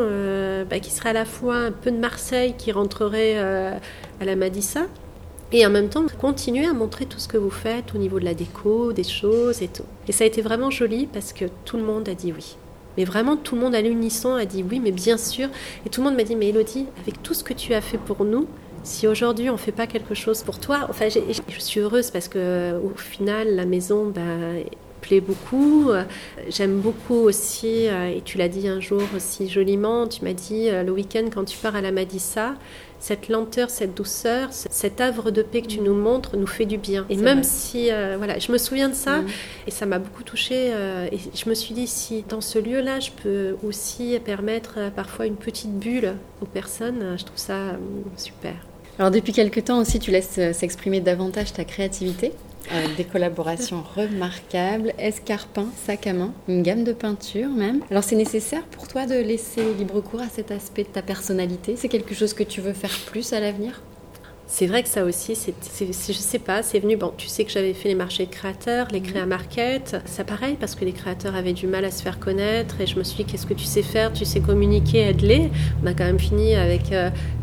bah, 0.69 0.79
qui 0.79 0.89
serait 0.89 1.09
à 1.09 1.13
la 1.13 1.25
fois 1.25 1.55
un 1.55 1.71
peu 1.71 1.91
de 1.91 1.97
Marseille, 1.97 2.55
qui 2.57 2.71
rentrerait 2.71 3.37
à 3.37 4.25
la 4.25 4.35
Madissa, 4.37 4.87
et 5.51 5.65
en 5.65 5.69
même 5.69 5.89
temps 5.89 6.05
continuer 6.19 6.65
à 6.65 6.73
montrer 6.73 7.05
tout 7.05 7.19
ce 7.19 7.27
que 7.27 7.37
vous 7.37 7.49
faites 7.49 7.93
au 7.93 7.97
niveau 7.97 8.19
de 8.19 8.25
la 8.25 8.33
déco, 8.33 8.93
des 8.93 9.03
choses 9.03 9.61
et 9.61 9.67
tout. 9.67 9.83
Et 10.07 10.11
ça 10.11 10.23
a 10.23 10.27
été 10.27 10.41
vraiment 10.41 10.69
joli 10.69 11.07
parce 11.07 11.33
que 11.33 11.45
tout 11.65 11.77
le 11.77 11.83
monde 11.83 12.07
a 12.07 12.13
dit 12.13 12.31
oui. 12.31 12.55
Mais 12.97 13.05
vraiment, 13.05 13.37
tout 13.37 13.55
le 13.55 13.61
monde 13.61 13.75
à 13.75 13.81
l'unisson 13.81 14.33
a 14.35 14.45
dit 14.45 14.63
oui, 14.69 14.79
mais 14.79 14.91
bien 14.91 15.17
sûr. 15.17 15.49
Et 15.85 15.89
tout 15.89 16.01
le 16.01 16.07
monde 16.07 16.17
m'a 16.17 16.23
dit, 16.23 16.35
mais 16.35 16.49
Elodie, 16.49 16.87
avec 17.01 17.23
tout 17.23 17.33
ce 17.33 17.43
que 17.43 17.53
tu 17.53 17.73
as 17.73 17.81
fait 17.81 17.97
pour 17.97 18.25
nous, 18.25 18.47
si 18.83 19.07
aujourd'hui 19.07 19.49
on 19.49 19.53
ne 19.53 19.57
fait 19.57 19.71
pas 19.71 19.87
quelque 19.87 20.15
chose 20.15 20.43
pour 20.43 20.59
toi, 20.59 20.87
enfin, 20.89 21.07
je 21.07 21.59
suis 21.59 21.79
heureuse 21.79 22.11
parce 22.11 22.27
que 22.27 22.79
au 22.83 22.97
final, 22.97 23.55
la 23.55 23.65
maison, 23.65 24.07
ben, 24.07 24.63
plaît 25.01 25.21
beaucoup. 25.21 25.91
J'aime 26.49 26.79
beaucoup 26.79 27.15
aussi, 27.15 27.87
euh, 27.87 28.07
et 28.07 28.21
tu 28.21 28.37
l'as 28.37 28.47
dit 28.47 28.67
un 28.67 28.79
jour 28.79 29.01
aussi 29.15 29.49
joliment, 29.49 30.07
tu 30.07 30.23
m'as 30.23 30.33
dit 30.33 30.69
euh, 30.69 30.83
le 30.83 30.91
week-end 30.91 31.25
quand 31.33 31.45
tu 31.45 31.57
pars 31.57 31.75
à 31.75 31.81
la 31.81 31.91
Madissa, 31.91 32.55
cette 32.99 33.29
lenteur, 33.29 33.69
cette 33.69 33.95
douceur, 33.95 34.49
cet 34.51 35.01
havre 35.01 35.31
de 35.31 35.41
paix 35.41 35.61
que 35.61 35.67
tu 35.67 35.81
nous 35.81 35.95
montres 35.95 36.37
nous 36.37 36.47
fait 36.47 36.65
du 36.65 36.77
bien. 36.77 37.05
Et 37.09 37.15
même 37.15 37.43
si, 37.43 37.91
euh, 37.91 38.15
voilà, 38.17 38.37
je 38.37 38.51
me 38.51 38.57
souviens 38.59 38.89
de 38.89 38.93
ça 38.93 39.21
mm. 39.21 39.27
et 39.67 39.71
ça 39.71 39.85
m'a 39.85 39.97
beaucoup 39.97 40.23
touchée. 40.23 40.67
et 41.11 41.17
je 41.33 41.49
me 41.49 41.55
suis 41.55 41.73
dit, 41.73 41.87
si 41.87 42.23
dans 42.29 42.41
ce 42.41 42.59
lieu-là, 42.59 42.99
je 42.99 43.09
peux 43.11 43.55
aussi 43.65 44.19
permettre 44.23 44.91
parfois 44.95 45.25
une 45.25 45.35
petite 45.35 45.79
bulle 45.79 46.13
aux 46.41 46.45
personnes, 46.45 47.15
je 47.17 47.23
trouve 47.25 47.39
ça 47.39 47.77
super. 48.17 48.53
Alors 48.99 49.09
depuis 49.09 49.33
quelque 49.33 49.59
temps 49.59 49.79
aussi, 49.79 49.97
tu 49.97 50.11
laisses 50.11 50.39
s'exprimer 50.53 50.99
davantage 50.99 51.53
ta 51.53 51.63
créativité 51.63 52.33
avec 52.69 52.95
des 52.95 53.03
collaborations 53.03 53.83
remarquables, 53.95 54.93
escarpins, 54.97 55.69
sac 55.85 56.07
à 56.07 56.13
main, 56.13 56.33
une 56.47 56.63
gamme 56.63 56.83
de 56.83 56.93
peintures 56.93 57.49
même. 57.49 57.81
Alors 57.89 58.03
c'est 58.03 58.15
nécessaire 58.15 58.63
pour 58.63 58.87
toi 58.87 59.05
de 59.05 59.15
laisser 59.15 59.73
libre 59.73 60.01
cours 60.01 60.21
à 60.21 60.29
cet 60.29 60.51
aspect 60.51 60.83
de 60.83 60.89
ta 60.89 61.01
personnalité? 61.01 61.75
C'est 61.75 61.89
quelque 61.89 62.13
chose 62.13 62.33
que 62.33 62.43
tu 62.43 62.61
veux 62.61 62.73
faire 62.73 62.97
plus 63.07 63.33
à 63.33 63.39
l'avenir? 63.39 63.81
C'est 64.53 64.67
vrai 64.67 64.83
que 64.83 64.89
ça 64.89 65.05
aussi, 65.05 65.33
c'est, 65.33 65.53
je 65.79 66.11
sais 66.11 66.37
pas, 66.37 66.61
c'est 66.61 66.79
venu. 66.79 66.97
Bon, 66.97 67.13
tu 67.15 67.27
sais 67.27 67.45
que 67.45 67.51
j'avais 67.51 67.73
fait 67.73 67.87
les 67.87 67.95
marchés 67.95 68.25
de 68.25 68.31
créateurs, 68.31 68.89
les 68.91 68.99
créa 68.99 69.25
market. 69.25 69.95
Ça 70.03 70.25
pareil 70.25 70.57
parce 70.59 70.75
que 70.75 70.83
les 70.83 70.91
créateurs 70.91 71.35
avaient 71.35 71.53
du 71.53 71.67
mal 71.67 71.85
à 71.85 71.89
se 71.89 72.03
faire 72.03 72.19
connaître 72.19 72.81
et 72.81 72.85
je 72.85 72.97
me 72.97 73.03
suis 73.03 73.23
dit 73.23 73.31
qu'est-ce 73.31 73.45
que 73.45 73.53
tu 73.53 73.63
sais 73.63 73.81
faire? 73.81 74.11
Tu 74.11 74.25
sais 74.25 74.41
communiquer, 74.41 75.07
aide-les. 75.07 75.49
On 75.81 75.87
a 75.87 75.93
quand 75.93 76.03
même 76.03 76.19
fini 76.19 76.53
avec 76.55 76.93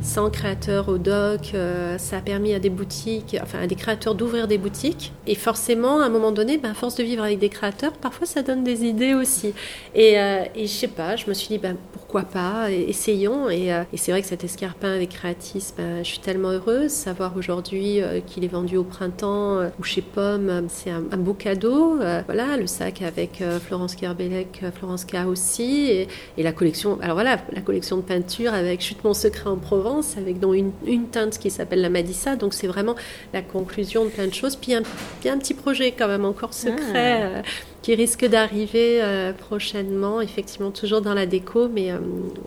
100 0.03 0.27
euh, 0.27 0.29
créateurs 0.29 0.91
au 0.91 0.99
doc. 0.99 1.53
Euh, 1.55 1.97
ça 1.97 2.19
a 2.19 2.21
permis 2.21 2.53
à 2.53 2.59
des 2.59 2.69
boutiques, 2.69 3.39
enfin 3.43 3.61
à 3.61 3.67
des 3.67 3.75
créateurs 3.75 4.15
d'ouvrir 4.15 4.47
des 4.47 4.59
boutiques. 4.59 5.15
Et 5.27 5.35
forcément, 5.35 6.03
à 6.03 6.05
un 6.05 6.11
moment 6.11 6.31
donné, 6.31 6.59
ben, 6.59 6.73
à 6.73 6.75
force 6.75 6.97
de 6.97 7.05
vivre 7.05 7.25
avec 7.25 7.39
des 7.39 7.49
créateurs, 7.49 7.93
parfois 7.93 8.27
ça 8.27 8.43
donne 8.43 8.65
des 8.65 8.85
idées 8.85 9.15
aussi. 9.15 9.55
Et, 9.95 10.19
euh, 10.19 10.45
et 10.55 10.67
je 10.67 10.73
sais 10.73 10.89
pas, 10.89 11.17
je 11.17 11.27
me 11.27 11.33
suis 11.33 11.49
dit 11.49 11.59
ben, 11.59 11.79
pourquoi 12.09 12.23
pas, 12.23 12.71
essayons. 12.71 13.51
Et, 13.51 13.67
et 13.67 13.97
c'est 13.99 14.13
vrai 14.13 14.23
que 14.23 14.29
cet 14.29 14.43
escarpin 14.43 14.95
avec 14.95 15.11
Créatis, 15.11 15.75
ben, 15.77 16.03
je 16.03 16.09
suis 16.09 16.21
tellement 16.21 16.49
heureuse 16.53 16.91
savoir 16.91 17.37
aujourd'hui 17.37 18.01
euh, 18.03 18.21
qu'il 18.21 18.45
est 18.45 18.49
vendu 18.49 18.77
au 18.77 18.85
printemps 18.85 19.59
euh, 19.59 19.69
ou 19.79 19.83
chez 19.83 20.03
Pomme, 20.03 20.49
euh, 20.49 20.63
c'est 20.69 20.91
un, 20.91 21.03
beau 21.17 21.35
cadeau. 21.35 21.97
voilà, 22.27 22.57
le 22.57 22.67
sac 22.67 23.03
avec 23.03 23.43
Florence 23.67 23.95
Kerbelec, 23.95 24.63
Florence 24.75 25.05
K 25.05 25.27
aussi, 25.27 25.91
et, 26.37 26.43
la 26.43 26.53
collection. 26.53 26.99
Alors 27.03 27.15
voilà, 27.15 27.39
la 27.53 27.61
collection 27.61 27.97
de 27.97 28.03
peinture 28.03 28.55
avec 28.55 28.81
Chute 28.81 29.03
mon 29.05 29.15
secret 29.15 29.51
en 29.51 29.57
Provence, 29.57 30.17
avec 30.17 30.39
donc 30.39 30.55
une, 30.55 31.07
teinte 31.09 31.39
qui 31.39 31.51
s'appelle 31.51 31.81
la 31.81 31.91
Madissa. 31.91 32.37
Donc 32.37 32.55
c'est 32.55 32.67
vraiment 32.67 32.95
la 33.33 33.43
conclusion 33.43 34.05
de 34.05 34.11
plein 34.11 34.27
de 34.27 34.35
choses. 34.35 34.57
Puis 34.57 34.73
y 34.73 35.29
a 35.29 35.33
un 35.33 35.39
petit 35.39 35.55
projet 35.55 35.93
quand 35.93 36.09
même 36.09 36.25
encore 36.25 36.55
secret. 36.55 37.43
Ah 37.43 37.43
qui 37.83 37.95
risque 37.95 38.25
d'arriver 38.25 39.01
euh, 39.03 39.33
prochainement, 39.33 40.21
effectivement 40.21 40.71
toujours 40.71 41.01
dans 41.01 41.15
la 41.15 41.27
déco, 41.27 41.69
mais 41.69 41.93
euh, 41.93 41.99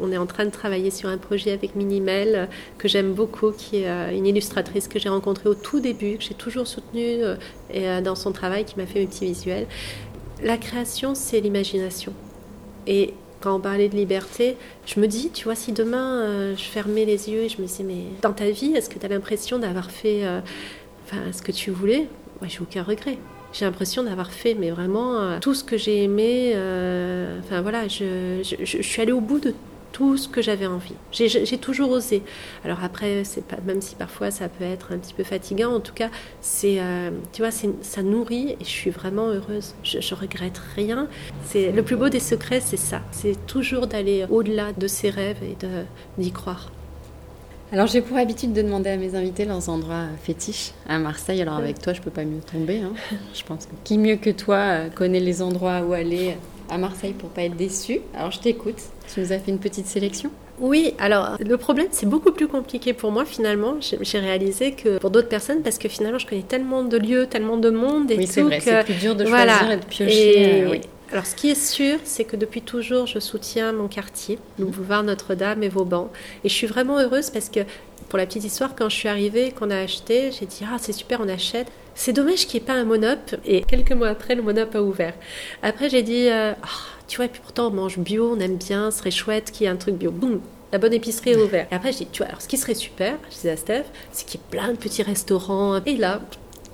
on 0.02 0.12
est 0.12 0.18
en 0.18 0.26
train 0.26 0.46
de 0.46 0.52
travailler 0.52 0.92
sur 0.92 1.10
un 1.10 1.18
projet 1.18 1.52
avec 1.52 1.76
Minimel 1.76 2.36
euh, 2.36 2.46
que 2.78 2.88
j'aime 2.88 3.14
beaucoup, 3.14 3.52
qui 3.52 3.78
est 3.78 4.16
une 4.16 4.26
illustratrice 4.26 4.88
que 4.88 5.00
j'ai 5.00 5.10
rencontrée 5.10 5.48
au 5.48 5.56
tout 5.56 5.80
début, 5.80 6.18
que 6.18 6.24
j'ai 6.24 6.34
toujours 6.34 6.68
soutenue 6.68 7.22
et, 7.74 8.02
dans 8.02 8.16
son 8.16 8.32
travail, 8.32 8.66
qui 8.66 8.78
m'a 8.78 8.86
fait 8.86 9.00
mes 9.00 9.08
petits 9.08 9.26
visuels. 9.26 9.68
La 10.44 10.58
création, 10.58 11.16
c'est 11.16 11.40
l'imagination. 11.40 12.14
Et 12.88 13.14
quand 13.40 13.56
on 13.56 13.60
parlait 13.60 13.90
de 13.90 13.96
liberté, 13.96 14.58
je 14.86 15.00
me 15.00 15.08
dis, 15.08 15.30
tu 15.30 15.46
vois, 15.46 15.56
si 15.56 15.72
demain 15.72 16.54
je 16.56 16.64
fermais 16.64 17.06
les 17.06 17.30
yeux 17.30 17.42
et 17.42 17.50
je 17.50 17.62
me 17.62 17.68
disais, 17.68 17.84
mais 17.84 18.04
dans 18.22 18.34
ta 18.34 18.50
vie, 18.50 18.74
est-ce 18.74 18.90
que 18.90 19.00
tu 19.00 19.06
as 19.06 19.10
l'impression 19.10 19.60
d'avoir 19.60 19.92
fait 19.92 20.24
ce 21.32 21.42
que 21.42 21.52
tu 21.52 21.72
voulais? 21.72 22.08
Moi, 22.42 22.50
j'ai 22.50 22.60
aucun 22.60 22.84
regret 22.84 23.18
j'ai 23.54 23.66
l'impression 23.66 24.04
d'avoir 24.04 24.32
fait, 24.32 24.54
mais 24.54 24.72
vraiment 24.72 25.20
euh, 25.20 25.40
tout 25.40 25.54
ce 25.54 25.64
que 25.64 25.78
j'ai 25.78 26.04
aimé. 26.04 26.54
Euh, 26.56 27.40
enfin 27.40 27.62
voilà, 27.62 27.88
je, 27.88 28.42
suis 28.64 29.02
allée 29.02 29.12
au 29.12 29.22
bout 29.22 29.40
de 29.40 29.54
tout 29.92 30.16
ce 30.16 30.30
que 30.30 30.42
j'avais 30.42 30.68
envie. 30.68 30.96
J'ai 31.12 31.58
toujours 31.58 31.92
osé. 31.92 32.24
Alors 32.64 32.82
après, 32.82 33.26
c'est 33.26 33.44
pas, 33.44 33.58
même 33.66 33.82
si 33.82 33.96
parfois 33.96 34.32
ça 34.32 34.48
peut 34.48 34.64
être 34.64 34.94
un 34.94 34.98
petit 34.98 35.14
peu 35.14 35.24
fatigant, 35.24 35.74
en 35.74 35.82
tout 35.82 35.94
cas, 35.94 36.10
c'est, 36.40 36.78
euh, 36.80 37.10
tu 37.34 37.42
vois, 37.42 37.52
ça 37.52 38.04
nourrit 38.04 38.52
et 38.52 38.64
je 38.64 38.70
suis 38.70 38.90
vraiment 38.90 39.28
heureuse. 39.28 39.76
Je, 39.84 40.00
je 40.00 40.16
regrette 40.16 40.62
rien. 40.76 41.08
C'est 41.44 41.74
le 41.74 41.84
plus 41.84 41.98
beau 41.98 42.08
des 42.08 42.22
secrets, 42.22 42.62
c'est 42.62 42.78
ça. 42.78 43.02
C'est 43.12 43.46
toujours 43.48 43.88
d'aller 43.88 44.26
au-delà 44.30 44.72
de 44.72 44.88
ses 44.88 45.10
rêves 45.10 45.44
et 45.44 45.58
d'y 46.18 46.32
croire. 46.32 46.72
Alors 47.74 47.88
j'ai 47.88 48.02
pour 48.02 48.18
habitude 48.18 48.52
de 48.52 48.62
demander 48.62 48.90
à 48.90 48.98
mes 48.98 49.16
invités 49.16 49.46
leurs 49.46 49.70
endroits 49.70 50.08
fétiches 50.22 50.72
à 50.90 51.00
Marseille. 51.00 51.42
Alors 51.42 51.56
avec 51.56 51.80
toi, 51.80 51.94
je 51.94 52.02
peux 52.02 52.12
pas 52.12 52.26
mieux 52.26 52.42
tomber. 52.42 52.80
Hein. 52.80 52.92
Je 53.34 53.44
pense 53.44 53.66
que 53.66 53.72
qui 53.86 53.98
mieux 53.98 54.18
que 54.18 54.30
toi 54.30 54.58
euh, 54.58 54.90
connaît 54.90 55.22
les 55.22 55.42
endroits 55.42 55.82
où 55.88 55.94
aller 55.94 56.36
à 56.70 56.78
Marseille 56.78 57.14
pour 57.14 57.30
pas 57.30 57.44
être 57.44 57.56
déçu? 57.56 58.02
Alors 58.14 58.32
je 58.32 58.40
t'écoute. 58.40 58.76
Tu 59.14 59.22
nous 59.22 59.32
as 59.32 59.40
fait 59.40 59.52
une 59.52 59.60
petite 59.60 59.88
sélection? 59.88 60.32
Oui, 60.60 60.94
alors 61.00 61.38
le 61.40 61.58
problème 61.58 61.88
c'est 61.92 62.06
beaucoup 62.06 62.32
plus 62.32 62.48
compliqué 62.48 62.94
pour 62.94 63.12
moi 63.12 63.24
finalement. 63.26 63.76
J'ai 63.80 64.20
réalisé 64.20 64.74
que 64.74 64.98
pour 64.98 65.10
d'autres 65.10 65.30
personnes 65.30 65.62
parce 65.62 65.78
que 65.78 65.88
finalement 65.88 66.20
je 66.20 66.28
connais 66.28 66.44
tellement 66.44 66.84
de 66.84 66.98
lieux, 66.98 67.28
tellement 67.28 67.58
de 67.58 67.70
monde 67.70 68.12
et 68.12 68.18
oui, 68.18 68.28
c'est 68.28 68.42
vrai, 68.42 68.60
c'est 68.60 68.84
plus 68.84 68.96
dur 68.96 69.16
de 69.16 69.26
choisir 69.26 69.72
et 69.72 69.78
de 69.78 69.86
piocher. 69.86 70.60
Et... 70.60 70.64
Euh, 70.64 70.72
oui. 70.72 70.82
Alors, 71.12 71.26
ce 71.26 71.36
qui 71.36 71.50
est 71.50 71.62
sûr, 71.62 72.00
c'est 72.06 72.24
que 72.24 72.38
depuis 72.38 72.62
toujours, 72.62 73.06
je 73.06 73.20
soutiens 73.20 73.74
mon 73.74 73.90
quartier, 73.90 74.40
le 74.58 74.64
boulevard 74.64 75.04
Notre-Dame 75.04 75.62
et 75.62 75.68
Vauban. 75.68 76.10
Et 76.46 76.50
je 76.50 76.54
suis 76.54 76.68
vraiment 76.68 77.00
heureuse 77.00 77.30
parce 77.30 77.50
que, 77.50 77.60
pour 78.08 78.18
la 78.18 78.26
petite 78.26 78.46
histoire, 78.46 78.76
quand 78.76 78.88
je 78.88 78.96
suis 78.96 79.10
arrivée, 79.10 79.52
qu'on 79.52 79.72
a 79.72 79.78
acheté, 79.78 80.32
j'ai 80.32 80.46
dit 80.46 80.64
Ah, 80.64 80.78
c'est 80.80 80.94
super, 80.94 81.20
on 81.20 81.28
achète. 81.28 81.68
C'est 81.96 82.14
dommage 82.14 82.48
qu'il 82.48 82.62
n'y 82.62 82.64
ait 82.64 82.68
pas 82.68 82.76
un 82.76 82.86
monop. 82.86 83.36
Et 83.46 83.62
quelques 83.64 83.92
mois 83.92 84.08
après, 84.08 84.36
le 84.36 84.42
monop 84.42 84.74
a 84.74 84.82
ouvert. 84.82 85.14
Après, 85.64 85.90
j'ai 85.90 86.02
dit 86.02 86.30
euh, 86.30 86.54
ah, 86.64 86.68
Tu 87.10 87.18
vois, 87.18 87.26
et 87.26 87.30
puis 87.30 87.42
pourtant, 87.42 87.68
on 87.68 87.72
mange 87.72 88.00
bio, 88.00 88.34
on 88.34 88.40
aime 88.40 88.56
bien, 88.56 88.90
ce 88.90 89.00
serait 89.00 89.12
chouette 89.12 89.52
qu'il 89.52 89.66
y 89.66 89.68
ait 89.68 89.74
un 89.74 89.76
truc 89.76 89.96
bio. 89.96 90.12
Boum 90.12 90.40
la 90.72 90.78
bonne 90.78 90.94
épicerie 90.94 91.32
est 91.32 91.36
ouverte. 91.36 91.70
Et 91.70 91.76
après, 91.76 91.92
j'ai 91.92 92.06
dit, 92.06 92.12
tu 92.14 92.20
vois, 92.20 92.28
alors 92.28 92.42
ce 92.42 92.48
qui 92.48 92.56
serait 92.56 92.76
super, 92.76 93.18
je 93.30 93.36
disais 93.36 93.50
à 93.50 93.58
Steph, 93.58 93.84
c'est 94.14 94.26
qu'il 94.26 94.40
y 94.40 94.44
ait 94.44 94.48
plein 94.50 94.72
de 94.72 94.78
petits 94.78 95.04
restaurants. 95.04 95.82
Et 95.86 95.98
là, 95.98 96.22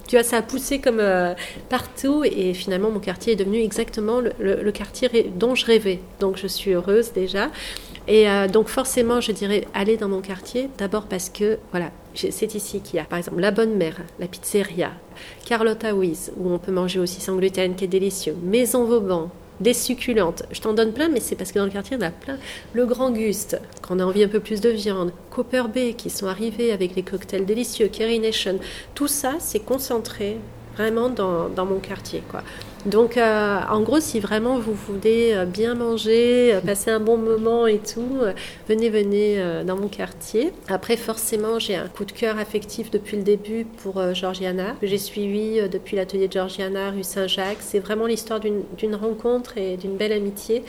tu 0.08 0.16
vois, 0.16 0.24
ça 0.24 0.38
a 0.38 0.42
poussé 0.42 0.80
comme 0.80 1.00
euh, 1.00 1.34
partout 1.70 2.24
et 2.24 2.54
finalement 2.54 2.90
mon 2.90 3.00
quartier 3.00 3.34
est 3.34 3.36
devenu 3.36 3.62
exactement 3.62 4.22
le, 4.22 4.72
quartier 4.72 5.32
dont 5.36 5.54
je 5.54 5.66
rêvais. 5.66 6.00
Donc 6.20 6.38
je 6.38 6.48
suis 6.48 6.72
heureuse 6.72 7.12
déjà. 7.14 7.50
Et 8.08 8.30
euh, 8.30 8.48
donc 8.48 8.70
forcément, 8.70 9.20
je 9.20 9.34
dirais 9.34 9.68
aller 9.74 9.98
dans 9.98 10.08
mon 10.08 10.22
quartier, 10.22 10.70
d'abord 10.78 11.08
parce 11.08 11.30
que, 11.30 11.60
voilà, 11.72 11.92
c'est 12.16 12.56
ici 12.56 12.80
qu'il 12.80 12.96
y 12.96 13.00
a 13.00 13.04
par 13.04 13.20
exemple 13.20 13.42
la 13.42 13.52
Bonne 13.52 13.76
Mère, 13.76 13.98
la 14.20 14.28
pizzeria, 14.28 14.92
Carlotta 15.46 15.94
Wiz, 15.94 16.32
où 16.38 16.50
on 16.50 16.58
peut 16.58 16.72
manger 16.72 17.00
aussi 17.00 17.20
sans 17.20 17.36
gluten 17.36 17.76
qui 17.76 17.84
est 17.84 17.90
délicieux, 17.90 18.36
Maison 18.42 18.86
Vauban, 18.86 19.30
des 19.60 19.74
succulentes. 19.74 20.44
Je 20.52 20.62
t'en 20.62 20.74
donne 20.74 20.94
plein, 20.94 21.10
mais 21.10 21.20
c'est 21.20 21.36
parce 21.36 21.52
que 21.52 21.60
dans 21.60 21.66
le 21.66 21.72
quartier, 21.72 21.98
on 22.00 22.02
a 22.02 22.12
plein. 22.12 22.38
Le 22.74 22.86
Grand 22.86 23.12
Guste, 23.12 23.60
quand 23.82 23.96
on 23.96 24.00
a 24.00 24.06
envie 24.06 24.24
un 24.24 24.28
peu 24.28 24.40
plus 24.40 24.62
de 24.62 24.70
viande. 24.70 25.12
Copper 25.32 25.64
Bay, 25.74 25.94
qui 25.94 26.10
sont 26.10 26.28
arrivés 26.28 26.72
avec 26.72 26.96
les 26.96 27.04
cocktails 27.04 27.46
délicieux. 27.46 27.88
Kerry 27.88 28.20
Nation. 28.20 28.60
Tout 28.96 29.08
ça, 29.08 29.36
c'est 29.40 29.60
concentré 29.60 30.38
vraiment 30.76 31.10
dans, 31.10 31.50
dans 31.50 31.66
mon 31.66 31.80
quartier. 31.80 32.24
Quoi. 32.30 32.44
Donc, 32.86 33.18
euh, 33.18 33.60
en 33.70 33.82
gros, 33.82 34.00
si 34.00 34.20
vraiment 34.20 34.60
vous 34.60 34.74
voulez 34.74 35.34
euh, 35.34 35.46
bien 35.46 35.76
manger, 35.76 36.54
euh, 36.54 36.62
passer 36.62 36.92
un 36.92 37.00
bon 37.00 37.18
moment 37.18 37.68
et 37.68 37.80
tout, 37.80 38.20
venez, 38.70 38.90
venez 38.90 39.64
dans 39.66 39.76
mon 39.76 39.88
quartier. 39.88 40.54
Après, 40.70 40.96
forcément, 40.96 41.60
j'ai 41.60 41.76
un 41.76 41.88
coup 41.88 42.06
de 42.06 42.12
cœur 42.12 42.38
affectif 42.38 42.92
depuis 42.92 43.18
le 43.18 43.24
début 43.24 43.66
pour 43.66 44.14
Georgiana, 44.14 44.76
que 44.80 44.88
j'ai 44.88 44.98
suivi 44.98 45.68
depuis 45.70 45.96
l'atelier 45.96 46.28
de 46.28 46.34
Georgiana, 46.34 46.92
rue 46.92 47.04
Saint-Jacques. 47.04 47.58
C'est 47.62 47.80
vraiment 47.80 48.06
l'histoire 48.06 48.40
d'une 48.40 48.96
rencontre 48.96 49.58
et 49.58 49.78
d'une 49.78 49.98
belle 49.98 50.14
amitié. 50.14 50.64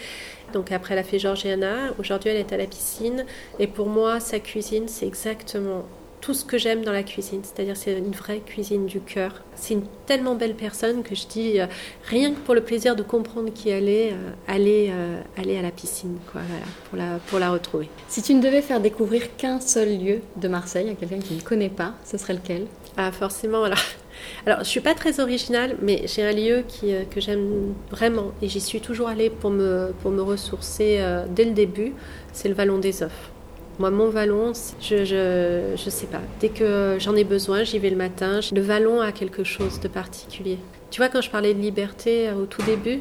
Donc 0.53 0.73
après, 0.73 0.95
elle 0.95 1.01
a 1.01 1.05
fait 1.05 1.19
Georgiana. 1.19 1.95
Aujourd'hui, 1.99 2.31
elle 2.31 2.39
est 2.39 2.53
à 2.53 2.57
la 2.57 2.67
piscine. 2.67 3.27
Et 3.59 3.67
pour 3.67 3.87
moi, 3.87 4.21
sa 4.21 4.41
cuisine, 4.41 4.89
c'est 4.89 5.07
exactement 5.07 5.85
tout 6.21 6.35
ce 6.35 6.45
que 6.45 6.59
j'aime 6.59 6.85
dans 6.85 6.93
la 6.93 7.03
cuisine, 7.03 7.41
c'est-à-dire 7.43 7.77
c'est 7.77 7.97
une 7.97 8.13
vraie 8.13 8.41
cuisine 8.41 8.87
du 8.87 9.01
cœur. 9.01 9.43
C'est 9.55 9.75
une 9.75 9.85
tellement 10.07 10.35
belle 10.35 10.55
personne 10.55 11.03
que 11.03 11.15
je 11.15 11.27
dis, 11.27 11.61
euh, 11.61 11.67
rien 12.05 12.33
que 12.33 12.39
pour 12.39 12.55
le 12.55 12.63
plaisir 12.63 12.97
de 12.97 13.03
comprendre 13.03 13.53
qui 13.53 13.69
elle 13.69 13.89
est, 13.89 14.13
euh, 14.13 14.31
aller, 14.47 14.91
euh, 14.91 15.21
aller 15.37 15.57
à 15.57 15.63
la 15.63 15.71
piscine, 15.71 16.19
quoi, 16.33 16.41
pour, 16.89 16.99
la, 16.99 17.19
pour 17.27 17.39
la 17.39 17.51
retrouver. 17.51 17.89
Si 18.09 18.23
tu 18.23 18.35
ne 18.35 18.43
devais 18.43 18.63
faire 18.63 18.81
découvrir 18.81 19.37
qu'un 19.37 19.61
seul 19.61 19.99
lieu 19.99 20.21
de 20.37 20.49
Marseille 20.49 20.91
à 20.91 20.95
quelqu'un 20.95 21.19
qui 21.19 21.35
ne 21.35 21.41
connaît 21.41 21.69
pas, 21.69 21.95
ce 22.05 22.19
serait 22.19 22.35
lequel? 22.35 22.67
Ah 22.97 23.13
forcément, 23.13 23.65
alors, 23.65 23.79
alors 24.47 24.59
je 24.61 24.69
suis 24.69 24.81
pas 24.81 24.95
très 24.95 25.21
originale, 25.21 25.77
mais 25.81 26.03
j'ai 26.07 26.23
un 26.23 26.33
lieu 26.33 26.65
qui, 26.67 26.93
que 27.11 27.21
j'aime 27.21 27.75
vraiment 27.91 28.33
et 28.43 28.49
j'y 28.49 28.61
suis 28.61 28.81
toujours 28.81 29.09
allée 29.09 29.31
pour 29.31 29.51
me, 29.51 29.93
pour 30.03 30.11
me 30.11 30.23
ressourcer 30.23 31.01
dès 31.31 31.45
le 31.45 31.53
début, 31.53 31.93
c'est 32.33 32.49
le 32.49 32.55
Vallon 32.55 32.79
des 32.79 33.03
Œufs. 33.03 33.31
Moi, 33.79 33.91
mon 33.91 34.09
vallon, 34.09 34.53
je, 34.81 35.05
je, 35.05 35.77
je 35.77 35.91
sais 35.91 36.07
pas. 36.07 36.21
Dès 36.41 36.49
que 36.49 36.97
j'en 36.99 37.15
ai 37.15 37.23
besoin, 37.23 37.63
j'y 37.63 37.79
vais 37.79 37.91
le 37.91 37.97
matin. 37.97 38.41
Le 38.53 38.61
vallon 38.61 39.01
a 39.01 39.13
quelque 39.13 39.45
chose 39.45 39.79
de 39.79 39.87
particulier. 39.87 40.59
Tu 40.91 41.01
vois, 41.01 41.09
quand 41.09 41.21
je 41.21 41.31
parlais 41.31 41.55
de 41.55 41.61
liberté 41.61 42.29
euh, 42.29 42.35
au 42.35 42.47
tout 42.47 42.63
début, 42.63 43.01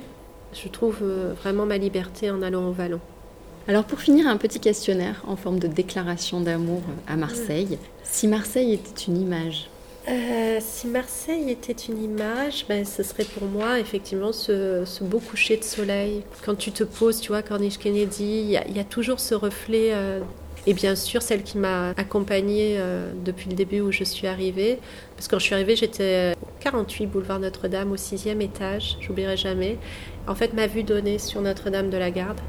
je 0.53 0.67
trouve 0.67 0.99
euh, 1.01 1.33
vraiment 1.33 1.65
ma 1.65 1.77
liberté 1.79 2.29
en 2.29 2.43
allant 2.43 2.67
au 2.67 2.71
vallon. 2.71 2.99
Alors 3.67 3.85
pour 3.85 3.99
finir, 3.99 4.27
un 4.27 4.37
petit 4.37 4.59
questionnaire 4.59 5.23
en 5.27 5.35
forme 5.35 5.57
de 5.57 5.67
déclaration 5.67 6.41
d'amour 6.41 6.81
euh, 6.87 7.13
à 7.13 7.17
Marseille. 7.17 7.79
Si 8.03 8.27
Marseille 8.27 8.73
était 8.73 9.05
une 9.07 9.19
image? 9.19 9.69
Si 10.61 10.87
Marseille 10.87 11.51
était 11.51 11.73
une 11.73 12.01
image, 12.01 12.65
ben, 12.69 12.85
ce 12.85 13.03
serait 13.03 13.25
pour 13.25 13.45
moi 13.45 13.77
effectivement 13.77 14.31
ce, 14.31 14.83
ce, 14.85 15.03
beau 15.03 15.19
coucher 15.19 15.57
de 15.57 15.65
soleil. 15.65 16.23
Quand 16.45 16.55
tu 16.55 16.71
te 16.71 16.85
poses, 16.85 17.19
tu 17.19 17.33
vois, 17.33 17.41
Corniche 17.41 17.77
Kennedy, 17.77 18.23
il 18.23 18.49
y, 18.49 18.77
y, 18.77 18.79
a 18.79 18.83
toujours 18.85 19.19
ce 19.19 19.35
reflet 19.35 19.91
et 20.67 20.73
bien 20.73 20.95
sûr, 20.95 21.21
celle 21.21 21.43
qui 21.43 21.58
m'a 21.58 21.91
accompagnée 21.91 22.75
euh, 22.77 23.10
depuis 23.23 23.49
le 23.49 23.56
début 23.56 23.80
où 23.80 23.93
je 23.93 24.03
suis 24.03 24.27
arrivée, 24.27 24.80
parce 25.15 25.27
que 25.27 25.32
quand 25.32 25.39
je 25.39 25.45
suis 25.45 25.56
arrivée, 25.56 25.77
j'étais 25.77 26.34
au 26.41 26.47
48 26.60 27.06
boulevard 27.06 27.39
Notre-Dame, 27.39 27.93
au 27.93 27.95
sixième 27.95 28.41
étage, 28.41 28.97
j'oublierai 28.99 29.38
jamais. 29.38 29.77
En 30.27 30.36
fait, 30.36 30.53
ma 30.53 30.67
vue 30.67 30.84
donnée 30.84 31.19
sur 31.19 31.39
Notre-Dame 31.41 31.89
de 31.89 31.95
la 31.95 32.12
Garde, 32.12 32.41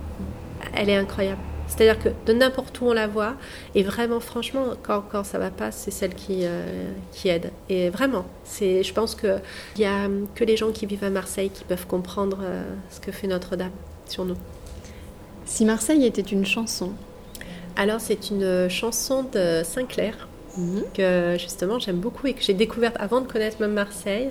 elle 0.75 0.91
est 0.91 0.97
incroyable. 0.97 1.41
C'est-à-dire 1.69 2.03
que 2.03 2.09
de 2.27 2.33
n'importe 2.33 2.81
où 2.81 2.87
on 2.87 2.93
la 2.93 3.07
voit, 3.07 3.35
et 3.77 3.85
vraiment, 3.85 4.19
franchement, 4.19 4.71
quand, 4.83 5.05
quand 5.09 5.23
ça 5.23 5.39
va 5.39 5.53
pas, 5.53 5.71
c'est 5.71 5.93
celle 5.93 6.15
qui, 6.15 6.41
euh, 6.43 6.91
aide. 7.25 7.53
Et 7.69 7.89
vraiment, 7.89 8.25
c'est, 8.43 8.83
je 8.83 8.93
pense 8.93 9.15
qu'il 9.15 9.41
n'y 9.77 9.85
a 9.85 10.09
que 10.35 10.43
les 10.43 10.57
gens 10.57 10.73
qui 10.73 10.87
vivent 10.87 11.05
à 11.05 11.11
Marseille 11.11 11.51
qui 11.51 11.63
peuvent 11.63 11.87
comprendre 11.87 12.39
euh, 12.43 12.65
ce 12.91 12.99
que 12.99 13.13
fait 13.13 13.29
Notre-Dame 13.29 13.71
sur 14.07 14.25
nous. 14.25 14.37
Si 15.45 15.65
Marseille 15.65 16.05
était 16.05 16.21
une 16.21 16.45
chanson, 16.45 16.93
alors, 17.77 18.01
c'est 18.01 18.31
une 18.31 18.69
chanson 18.69 19.25
de 19.33 19.63
Sinclair 19.65 20.29
mhm. 20.57 20.83
que 20.95 21.37
justement 21.39 21.79
j'aime 21.79 21.99
beaucoup 21.99 22.27
et 22.27 22.35
que 22.35 22.43
j'ai 22.43 22.55
découverte 22.55 22.97
avant 22.99 23.21
de 23.21 23.27
connaître 23.27 23.61
même 23.61 23.73
Marseille. 23.73 24.31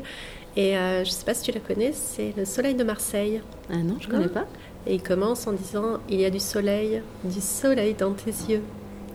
Et 0.56 0.76
euh, 0.76 1.04
je 1.04 1.10
ne 1.10 1.14
sais 1.14 1.24
pas 1.24 1.34
si 1.36 1.44
tu 1.44 1.52
la 1.52 1.60
connais, 1.60 1.92
c'est 1.94 2.34
Le 2.36 2.44
Soleil 2.44 2.74
de 2.74 2.84
Marseille. 2.84 3.42
Ah 3.70 3.78
non, 3.78 3.98
je 4.00 4.08
ne 4.08 4.12
connais 4.12 4.28
pas. 4.28 4.48
Et 4.88 4.96
il 4.96 5.04
commence 5.04 5.46
en 5.46 5.54
disant 5.54 6.00
Il 6.10 6.20
y 6.20 6.26
a 6.26 6.30
du 6.30 6.40
soleil, 6.40 7.02
du 7.24 7.42
soleil 7.42 7.94
dans 7.94 8.14
tes 8.14 8.32
yeux, 8.32 8.62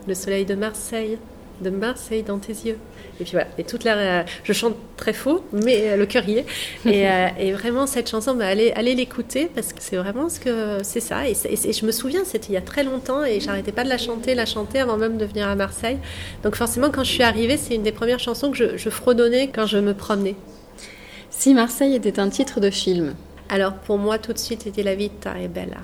le 0.06 0.14
soleil 0.14 0.44
de 0.44 0.54
Marseille, 0.54 1.18
de 1.61 1.70
Marseille 1.70 2.22
dans 2.22 2.38
tes 2.38 2.52
yeux. 2.52 2.78
Et 3.22 3.24
puis 3.24 3.32
voilà, 3.35 3.46
et 3.56 3.62
toute 3.62 3.85
la, 3.85 4.24
je 4.42 4.52
chante 4.52 4.74
très 4.96 5.12
faux, 5.12 5.44
mais 5.52 5.90
euh, 5.90 5.96
le 5.96 6.06
cœur 6.06 6.28
y 6.28 6.38
est. 6.38 6.46
Euh, 6.87 7.28
et, 7.38 7.52
vraiment, 7.52 7.87
cette 7.87 8.11
chanson, 8.11 8.35
bah, 8.35 8.46
allez, 8.46 8.72
allez 8.72 8.94
l'écouter 8.94 9.48
parce 9.54 9.72
que 9.72 9.80
c'est 9.80 9.96
vraiment 9.96 10.28
ce 10.28 10.40
que 10.40 10.78
c'est 10.82 11.00
ça. 11.00 11.28
Et, 11.28 11.35
je 11.35 11.87
me 11.87 11.92
souviens, 11.92 12.24
c'était 12.24 12.48
il 12.48 12.54
y 12.54 12.56
a 12.56 12.61
très 12.61 12.82
longtemps 12.82 13.24
et 13.24 13.40
j'arrêtais 13.40 13.72
pas 13.72 13.85
de 13.85 13.88
la 13.88 13.98
chanter, 13.98 14.35
la 14.35 14.44
chanter 14.44 14.80
avant 14.80 14.96
même 14.96 15.16
de 15.16 15.24
venir 15.24 15.48
à 15.48 15.54
Marseille. 15.54 15.98
Donc 16.42 16.56
forcément, 16.56 16.90
quand 16.90 17.04
je 17.04 17.12
suis 17.12 17.22
arrivée, 17.22 17.56
c'est 17.56 17.74
une 17.74 17.82
des 17.82 17.92
premières 17.92 18.18
chansons 18.18 18.50
que 18.50 18.56
je, 18.56 18.76
je 18.76 18.90
fredonnais 18.90 19.48
quand 19.48 19.66
je 19.66 19.78
me 19.78 19.94
promenais. 19.94 20.35
Si 21.30 21.54
Marseille 21.54 21.94
était 21.94 22.18
un 22.18 22.28
titre 22.28 22.61
de 22.61 22.70
film 22.70 23.14
Alors 23.48 23.74
pour 23.74 23.98
moi, 23.98 24.18
tout 24.18 24.32
de 24.32 24.38
suite, 24.38 24.62
c'était 24.62 24.82
La 24.82 24.96
vita 24.96 25.35
est 25.40 25.48
belle. 25.48 25.76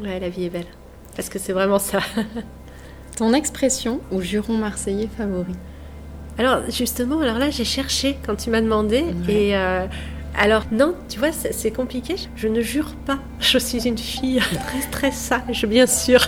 Ouais, 0.00 0.18
la 0.18 0.28
vie 0.28 0.46
est 0.46 0.50
belle. 0.50 0.66
Parce 1.14 1.28
que 1.28 1.38
c'est 1.38 1.52
vraiment 1.52 1.78
ça. 1.78 2.00
Ton 3.16 3.32
expression 3.32 4.00
ou 4.10 4.20
juron 4.20 4.54
marseillais 4.54 5.08
favori 5.16 5.54
alors 6.38 6.70
justement, 6.70 7.20
alors 7.20 7.38
là 7.38 7.50
j'ai 7.50 7.64
cherché 7.64 8.18
quand 8.26 8.36
tu 8.36 8.50
m'as 8.50 8.60
demandé 8.60 9.04
et 9.28 9.56
euh, 9.56 9.86
alors 10.38 10.64
non, 10.70 10.94
tu 11.08 11.18
vois, 11.18 11.32
c'est 11.32 11.70
compliqué. 11.70 12.16
Je 12.36 12.48
ne 12.48 12.60
jure 12.60 12.94
pas. 13.06 13.18
Je 13.40 13.58
suis 13.58 13.88
une 13.88 13.98
fille 13.98 14.40
très 14.66 14.90
très 14.90 15.10
sage, 15.10 15.64
bien 15.66 15.86
sûr. 15.86 16.20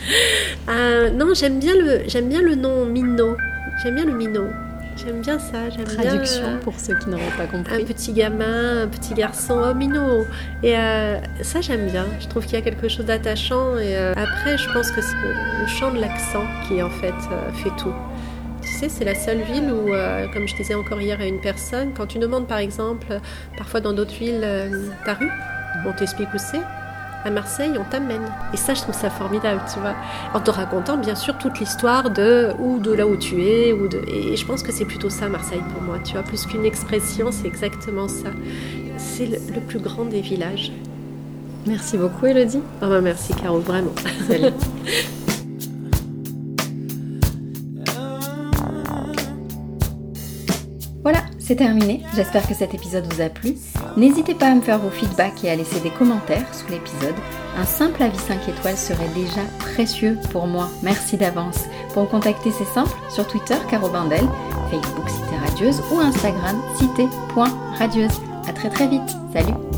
euh, 0.68 1.10
non, 1.10 1.34
j'aime 1.34 1.58
bien 1.58 1.74
le 1.74 2.02
j'aime 2.06 2.28
bien 2.28 2.42
le 2.42 2.54
nom 2.54 2.86
Minot. 2.86 3.36
J'aime 3.82 3.96
bien 3.96 4.04
le 4.04 4.14
Minot. 4.14 4.48
J'aime 4.96 5.22
bien 5.22 5.38
ça. 5.38 5.70
Traduction 5.84 6.42
bien, 6.42 6.56
pour 6.58 6.78
ceux 6.78 6.94
qui 6.98 7.08
n'auraient 7.08 7.36
pas 7.36 7.46
compris. 7.46 7.74
Un 7.74 7.84
petit 7.84 8.12
gamin, 8.12 8.82
un 8.82 8.88
petit 8.88 9.14
garçon, 9.14 9.60
oh 9.68 9.74
Minot. 9.74 10.26
Et 10.62 10.76
euh, 10.76 11.18
ça 11.42 11.60
j'aime 11.60 11.86
bien. 11.86 12.06
Je 12.20 12.28
trouve 12.28 12.44
qu'il 12.44 12.54
y 12.54 12.58
a 12.58 12.62
quelque 12.62 12.88
chose 12.88 13.06
d'attachant. 13.06 13.78
Et 13.78 13.96
euh, 13.96 14.12
après, 14.12 14.58
je 14.58 14.70
pense 14.72 14.92
que 14.92 15.00
c'est 15.00 15.16
le 15.60 15.66
chant 15.66 15.92
de 15.92 16.00
l'accent 16.00 16.44
qui 16.68 16.82
en 16.82 16.90
fait 16.90 17.14
fait 17.62 17.70
tout 17.78 17.94
c'est 18.88 19.04
la 19.04 19.14
seule 19.14 19.42
ville 19.42 19.70
où, 19.70 19.92
euh, 19.92 20.26
comme 20.32 20.48
je 20.48 20.54
disais 20.54 20.74
encore 20.74 21.00
hier 21.00 21.20
à 21.20 21.26
une 21.26 21.40
personne, 21.40 21.92
quand 21.94 22.06
tu 22.06 22.18
demandes 22.18 22.46
par 22.46 22.58
exemple, 22.58 23.06
parfois 23.56 23.80
dans 23.80 23.92
d'autres 23.92 24.14
villes, 24.14 24.40
euh, 24.42 24.88
ta 25.04 25.14
rue, 25.14 25.30
on 25.86 25.92
t'explique 25.92 26.28
où 26.34 26.38
c'est. 26.38 26.62
À 27.22 27.28
Marseille, 27.28 27.72
on 27.78 27.84
t'amène. 27.84 28.22
Et 28.54 28.56
ça, 28.56 28.72
je 28.72 28.80
trouve 28.80 28.94
ça 28.94 29.10
formidable, 29.10 29.60
tu 29.70 29.78
vois. 29.78 29.94
En 30.32 30.40
te 30.40 30.50
racontant, 30.50 30.96
bien 30.96 31.14
sûr, 31.14 31.36
toute 31.36 31.60
l'histoire 31.60 32.08
de 32.08 32.48
ou 32.58 32.78
de 32.78 32.92
là 32.94 33.06
où 33.06 33.14
tu 33.16 33.42
es, 33.44 33.74
ou 33.74 33.88
de. 33.88 34.00
Et 34.08 34.36
je 34.36 34.46
pense 34.46 34.62
que 34.62 34.72
c'est 34.72 34.86
plutôt 34.86 35.10
ça, 35.10 35.28
Marseille, 35.28 35.60
pour 35.74 35.82
moi. 35.82 35.98
Tu 36.02 36.14
vois, 36.14 36.22
plus 36.22 36.46
qu'une 36.46 36.64
expression, 36.64 37.30
c'est 37.30 37.46
exactement 37.46 38.08
ça. 38.08 38.30
C'est 38.96 39.26
le, 39.26 39.60
plus 39.60 39.80
grand 39.80 40.06
des 40.06 40.22
villages. 40.22 40.72
Merci 41.66 41.98
beaucoup, 41.98 42.24
Elodie. 42.24 42.62
Ah 42.80 42.88
bah 42.88 43.02
merci, 43.02 43.34
Caro, 43.34 43.58
vraiment. 43.58 43.92
Salut. 44.26 44.54
c'est 51.50 51.56
terminé. 51.56 52.00
J'espère 52.14 52.46
que 52.46 52.54
cet 52.54 52.74
épisode 52.74 53.12
vous 53.12 53.20
a 53.20 53.28
plu. 53.28 53.56
N'hésitez 53.96 54.36
pas 54.36 54.46
à 54.46 54.54
me 54.54 54.60
faire 54.60 54.78
vos 54.78 54.88
feedbacks 54.88 55.42
et 55.42 55.50
à 55.50 55.56
laisser 55.56 55.80
des 55.80 55.90
commentaires 55.90 56.46
sous 56.54 56.70
l'épisode. 56.70 57.16
Un 57.58 57.64
simple 57.64 58.04
avis 58.04 58.20
5 58.20 58.48
étoiles 58.48 58.76
serait 58.76 59.08
déjà 59.16 59.40
précieux 59.58 60.16
pour 60.30 60.46
moi. 60.46 60.68
Merci 60.84 61.16
d'avance. 61.16 61.64
Pour 61.92 62.04
me 62.04 62.08
contacter, 62.08 62.52
c'est 62.52 62.72
simple. 62.72 62.96
Sur 63.08 63.26
Twitter, 63.26 63.56
Caro 63.68 63.88
Bandel, 63.88 64.28
Facebook 64.70 65.10
Cité 65.10 65.36
Radieuse 65.44 65.82
ou 65.90 65.98
Instagram 65.98 66.56
cité.radieuse. 66.78 68.20
À 68.46 68.52
très 68.52 68.70
très 68.70 68.86
vite. 68.86 69.10
Salut 69.32 69.69